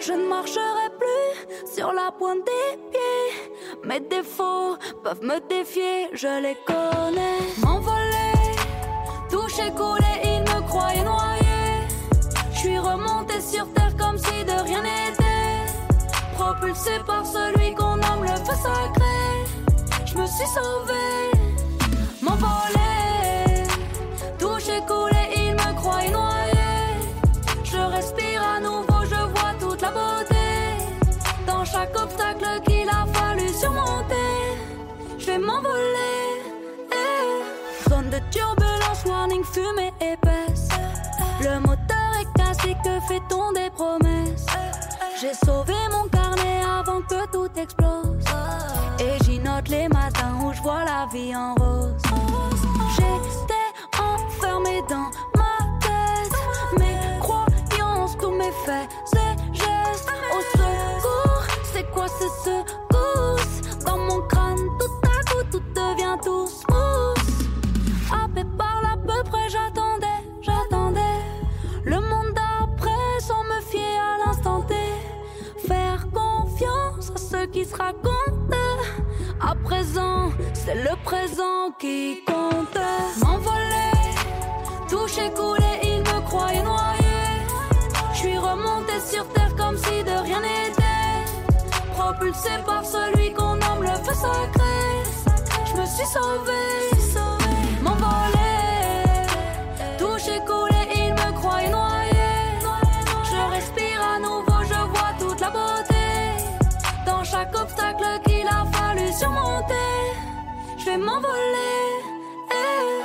[0.00, 3.52] Je ne marcherai plus sur la pointe des pieds.
[3.84, 7.40] Mes défauts peuvent me défier, je les connais.
[7.58, 8.32] M'envoler,
[9.28, 11.88] toucher, couler, ils me croyaient noyé.
[12.52, 15.66] Je suis remonté sur terre comme si de rien n'était.
[16.38, 19.16] Propulsé par celui qu'on nomme le feu sacré.
[20.04, 21.35] Je me suis sauvé
[24.78, 26.52] Il me croyait noyé.
[27.64, 30.34] Je respire à nouveau, je vois toute la beauté.
[31.46, 34.14] Dans chaque obstacle qu'il a fallu surmonter,
[35.18, 36.42] je vais m'envoler.
[36.92, 37.88] Eh.
[37.88, 40.68] Zone de turbulence, warning, fumée épaisse.
[41.40, 44.46] Le moteur est cassé, que fait-on des promesses?
[45.18, 48.24] J'ai sauvé mon carnet avant que tout explose.
[48.98, 52.25] Et j'y note les matins où je vois la vie en rose.
[62.26, 63.84] Ces secousses?
[63.84, 67.48] Dans mon crâne, tout à coup, tout devient tout smooth.
[68.12, 71.20] Happé par l'à peu près, j'attendais, j'attendais.
[71.84, 74.74] Le monde d'après, sans me fier à l'instant T.
[75.66, 78.12] Faire confiance à ceux qui se racontent.
[79.40, 82.78] À présent, c'est le présent qui compte.
[83.22, 83.92] M'envoler,
[84.88, 87.16] toucher, couler, il me croyait noyé.
[88.12, 90.85] Je suis remonté sur terre comme si de rien n'était.
[92.06, 95.02] Propulsé par celui qu'on nomme le feu sacré.
[95.66, 96.62] Je me suis sauvé,
[97.82, 99.26] m'envoler.
[99.98, 102.12] Touché, coulé, il me croyait noyé.
[103.24, 105.94] Je respire à nouveau, je vois toute la beauté.
[107.04, 109.74] Dans chaque obstacle qu'il a fallu surmonter,
[110.78, 112.04] je vais m'envoler.
[112.52, 113.02] eh.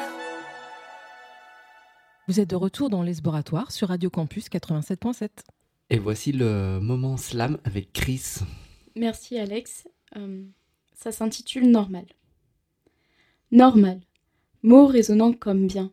[2.27, 5.29] Vous êtes de retour dans l'Esboratoire sur Radio Campus 87.7.
[5.89, 8.35] Et voici le moment slam avec Chris.
[8.95, 9.87] Merci Alex.
[10.17, 10.43] Euh,
[10.93, 12.05] ça s'intitule Normal.
[13.51, 14.01] Normal,
[14.63, 15.91] mot résonnant comme bien.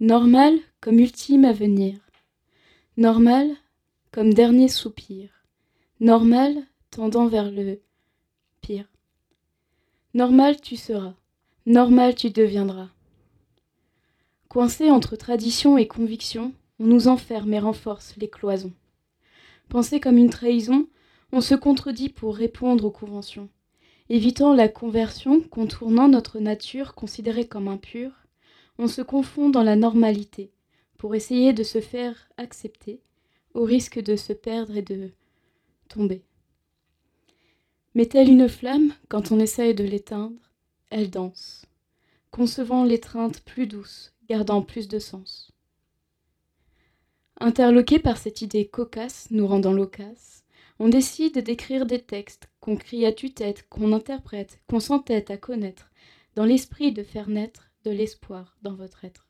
[0.00, 1.98] Normal comme ultime avenir.
[2.96, 3.50] Normal
[4.12, 5.28] comme dernier soupir.
[6.00, 6.56] Normal
[6.90, 7.80] tendant vers le
[8.62, 8.90] pire.
[10.14, 11.14] Normal tu seras.
[11.66, 12.88] Normal tu deviendras.
[14.48, 18.72] Coincés entre tradition et conviction, on nous enferme et renforce les cloisons.
[19.68, 20.86] Pensé comme une trahison,
[21.36, 23.50] on se contredit pour répondre aux conventions.
[24.08, 28.12] Évitant la conversion, contournant notre nature considérée comme impure,
[28.78, 30.50] on se confond dans la normalité
[30.96, 33.02] pour essayer de se faire accepter,
[33.52, 35.10] au risque de se perdre et de
[35.88, 36.22] tomber.
[37.94, 40.40] Mais telle une flamme, quand on essaye de l'éteindre,
[40.88, 41.66] elle danse,
[42.30, 45.52] concevant l'étreinte plus douce, gardant plus de sens.
[47.40, 50.45] Interloqués par cette idée cocasse nous rendant loquace,
[50.78, 55.90] on décide d'écrire des textes qu'on crie à tue-tête, qu'on interprète, qu'on s'entête à connaître,
[56.34, 59.26] dans l'esprit de faire naître de l'espoir dans votre être.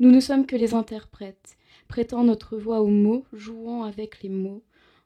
[0.00, 4.64] Nous ne sommes que les interprètes, prêtant notre voix aux mots, jouant avec les mots,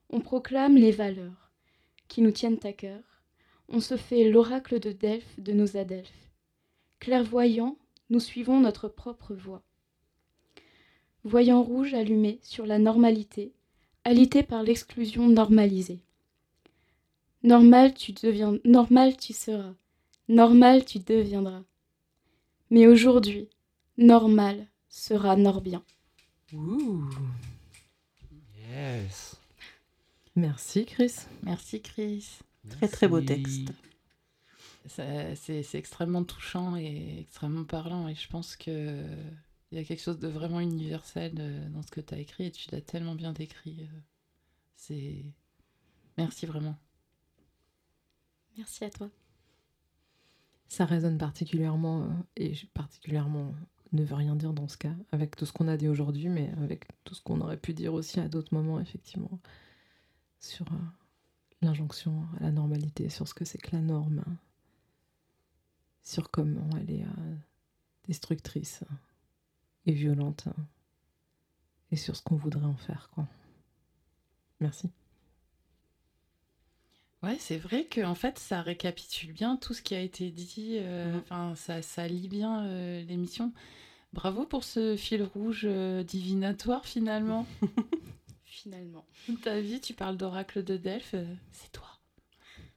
[0.08, 1.50] on proclame les valeurs
[2.08, 3.02] qui nous tiennent à cœur,
[3.68, 6.30] on se fait l'oracle de Delphes de nos adelphes.
[7.00, 7.76] Clairvoyants,
[8.10, 9.64] nous suivons notre propre voie.
[11.24, 13.52] Voyant rouge allumé sur la normalité,
[14.06, 15.98] alité par l'exclusion normalisée.
[17.42, 19.74] Normal tu deviens, normal tu seras,
[20.28, 21.64] normal tu deviendras.
[22.70, 23.48] Mais aujourd'hui,
[23.98, 25.82] normal sera Norbien.
[26.52, 27.10] Ouh.
[28.70, 29.36] Yes.
[30.36, 31.14] Merci Chris.
[31.42, 32.38] Merci Chris.
[32.68, 33.72] Très très beau texte.
[34.86, 39.02] C'est extrêmement touchant et extrêmement parlant et je pense que
[39.72, 42.44] il y a quelque chose de vraiment universel euh, dans ce que tu as écrit
[42.46, 43.82] et tu l'as tellement bien décrit.
[43.82, 44.00] euh,
[44.76, 45.24] C'est
[46.16, 46.76] merci vraiment.
[48.56, 49.10] Merci à toi.
[50.68, 53.54] Ça résonne particulièrement, euh, et je- particulièrement
[53.92, 56.50] ne veut rien dire dans ce cas, avec tout ce qu'on a dit aujourd'hui, mais
[56.62, 59.38] avec tout ce qu'on aurait pu dire aussi à d'autres moments, effectivement,
[60.40, 60.66] sur
[61.62, 64.24] l'injonction à la normalité, sur ce que c'est que la norme,
[66.02, 67.04] sur comment elle est
[68.08, 68.82] destructrice
[69.86, 70.44] et violente,
[71.92, 73.10] et sur ce qu'on voudrait en faire.
[73.14, 73.26] Quoi.
[74.60, 74.90] Merci.
[77.22, 80.76] Ouais, c'est vrai que en fait, ça récapitule bien tout ce qui a été dit.
[80.78, 83.52] euh, Enfin, ça, ça lie bien euh, l'émission.
[84.12, 87.46] Bravo pour ce fil rouge euh, divinatoire finalement.
[88.44, 89.04] Finalement.
[89.42, 91.88] Ta vie, tu parles d'oracle de Delphes, euh, c'est toi.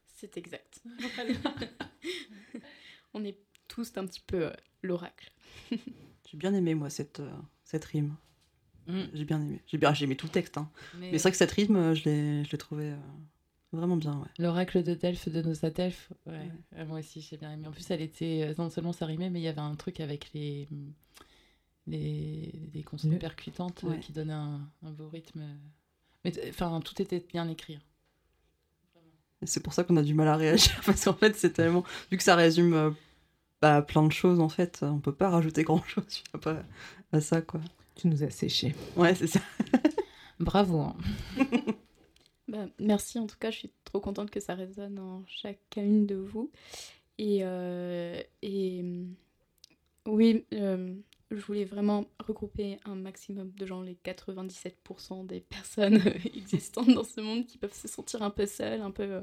[0.07, 0.81] C'est exact.
[3.13, 3.39] On est
[3.69, 5.31] tous un petit peu euh, l'oracle.
[6.29, 7.31] J'ai bien aimé moi cette, euh,
[7.63, 8.15] cette rime.
[8.87, 9.01] Mm.
[9.13, 9.61] J'ai bien aimé.
[9.67, 10.57] J'ai bien, j'ai aimé tout le texte.
[10.57, 10.69] hein.
[10.97, 12.97] Mais- Mais, c'est vrai que cette rime, euh, je l'ai, je l'ai trouvé euh,
[13.71, 14.17] vraiment bien.
[14.19, 14.27] Ouais.
[14.37, 16.49] L'oracle de Delphes de nos Adelphes, ouais.
[16.75, 17.67] Euh, moi aussi j'ai bien aimé.
[17.67, 20.31] En plus, elle était non seulement ça rimait, mais il y avait un truc avec
[20.33, 20.67] les
[21.87, 23.99] les, les consonnes Le- percutantes Ouais.
[23.99, 25.43] qui donnaient un, un beau rythme.
[26.23, 27.75] Mais enfin, tout était bien écrit.
[27.75, 27.81] hein.
[29.43, 32.17] C'est pour ça qu'on a du mal à réagir parce qu'en fait, c'est tellement vu
[32.17, 32.93] que ça résume
[33.61, 36.63] bah, plein de choses en fait, on peut pas rajouter grand chose pas
[37.11, 37.61] à ça quoi.
[37.95, 38.75] Tu nous as séché.
[38.95, 39.41] Ouais, c'est ça.
[40.39, 40.79] Bravo.
[40.79, 40.97] hein.
[42.47, 46.15] Bah, merci en tout cas, je suis trop contente que ça résonne en chacune de
[46.15, 46.51] vous.
[47.19, 49.15] Et, euh, et hum,
[50.07, 50.95] oui, euh,
[51.31, 56.01] je voulais vraiment regrouper un maximum de gens, les 97% des personnes
[56.35, 59.21] existantes dans ce monde qui peuvent se sentir un peu seules, un peu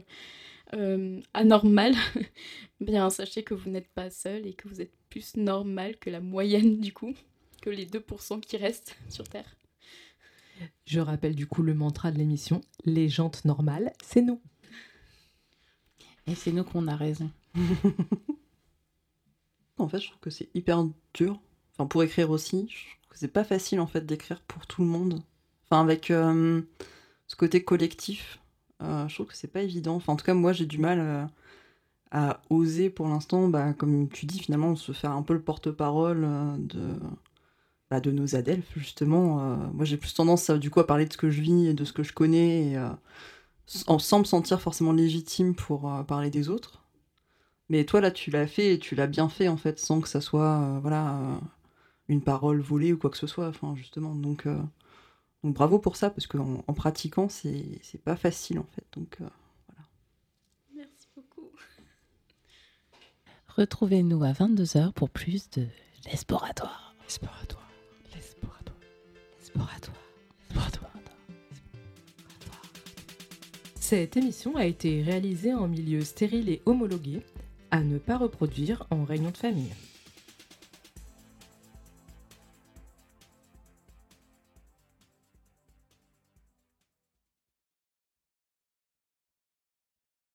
[0.75, 1.95] euh, anormales.
[2.81, 6.21] Bien, sachez que vous n'êtes pas seul et que vous êtes plus normal que la
[6.21, 7.14] moyenne du coup,
[7.62, 9.57] que les 2% qui restent sur Terre.
[10.87, 14.41] Je rappelle du coup le mantra de l'émission les jantes normales, c'est nous.
[16.27, 17.31] Et c'est nous qu'on a raison.
[19.79, 21.41] En fait, je trouve que c'est hyper dur.
[21.73, 24.83] Enfin, pour écrire aussi, je trouve que c'est pas facile en fait d'écrire pour tout
[24.83, 25.23] le monde.
[25.64, 26.62] Enfin, avec euh,
[27.27, 28.39] ce côté collectif,
[28.81, 29.97] je trouve que c'est pas évident.
[29.97, 31.24] Enfin, en tout cas, moi, j'ai du mal euh,
[32.11, 36.24] à oser pour l'instant, bah, comme tu dis, finalement, se faire un peu le porte-parole
[36.24, 36.95] euh, de,
[37.91, 39.41] bah, de nos adelphes, justement.
[39.41, 41.74] Euh, moi, j'ai plus tendance, euh, du à parler de ce que je vis et
[41.74, 42.89] de ce que je connais, euh,
[43.66, 46.83] sans me sentir forcément légitime pour euh, parler des autres.
[47.68, 50.09] Mais toi, là, tu l'as fait et tu l'as bien fait, en fait, sans que
[50.09, 51.39] ça soit, euh, voilà, euh,
[52.09, 54.14] une parole volée ou quoi que ce soit, justement.
[54.14, 54.59] Donc, euh,
[55.53, 58.85] Bravo pour ça, parce qu'en en pratiquant, c'est, pas facile en fait.
[58.93, 59.19] Donc.
[59.21, 59.29] Euh,
[60.75, 61.51] Merci beaucoup.
[63.49, 65.67] Retrouvez-nous à 22h pour plus de.
[66.07, 66.95] L'esporatoire.
[67.05, 67.69] L'esporatoire.
[68.15, 68.77] L'esporatoire.
[69.39, 69.97] L'esporatoire.
[73.89, 77.23] Cette émission a été réalisée en milieu stérile et homologué,
[77.71, 79.73] à ne pas reproduire en réunion de famille.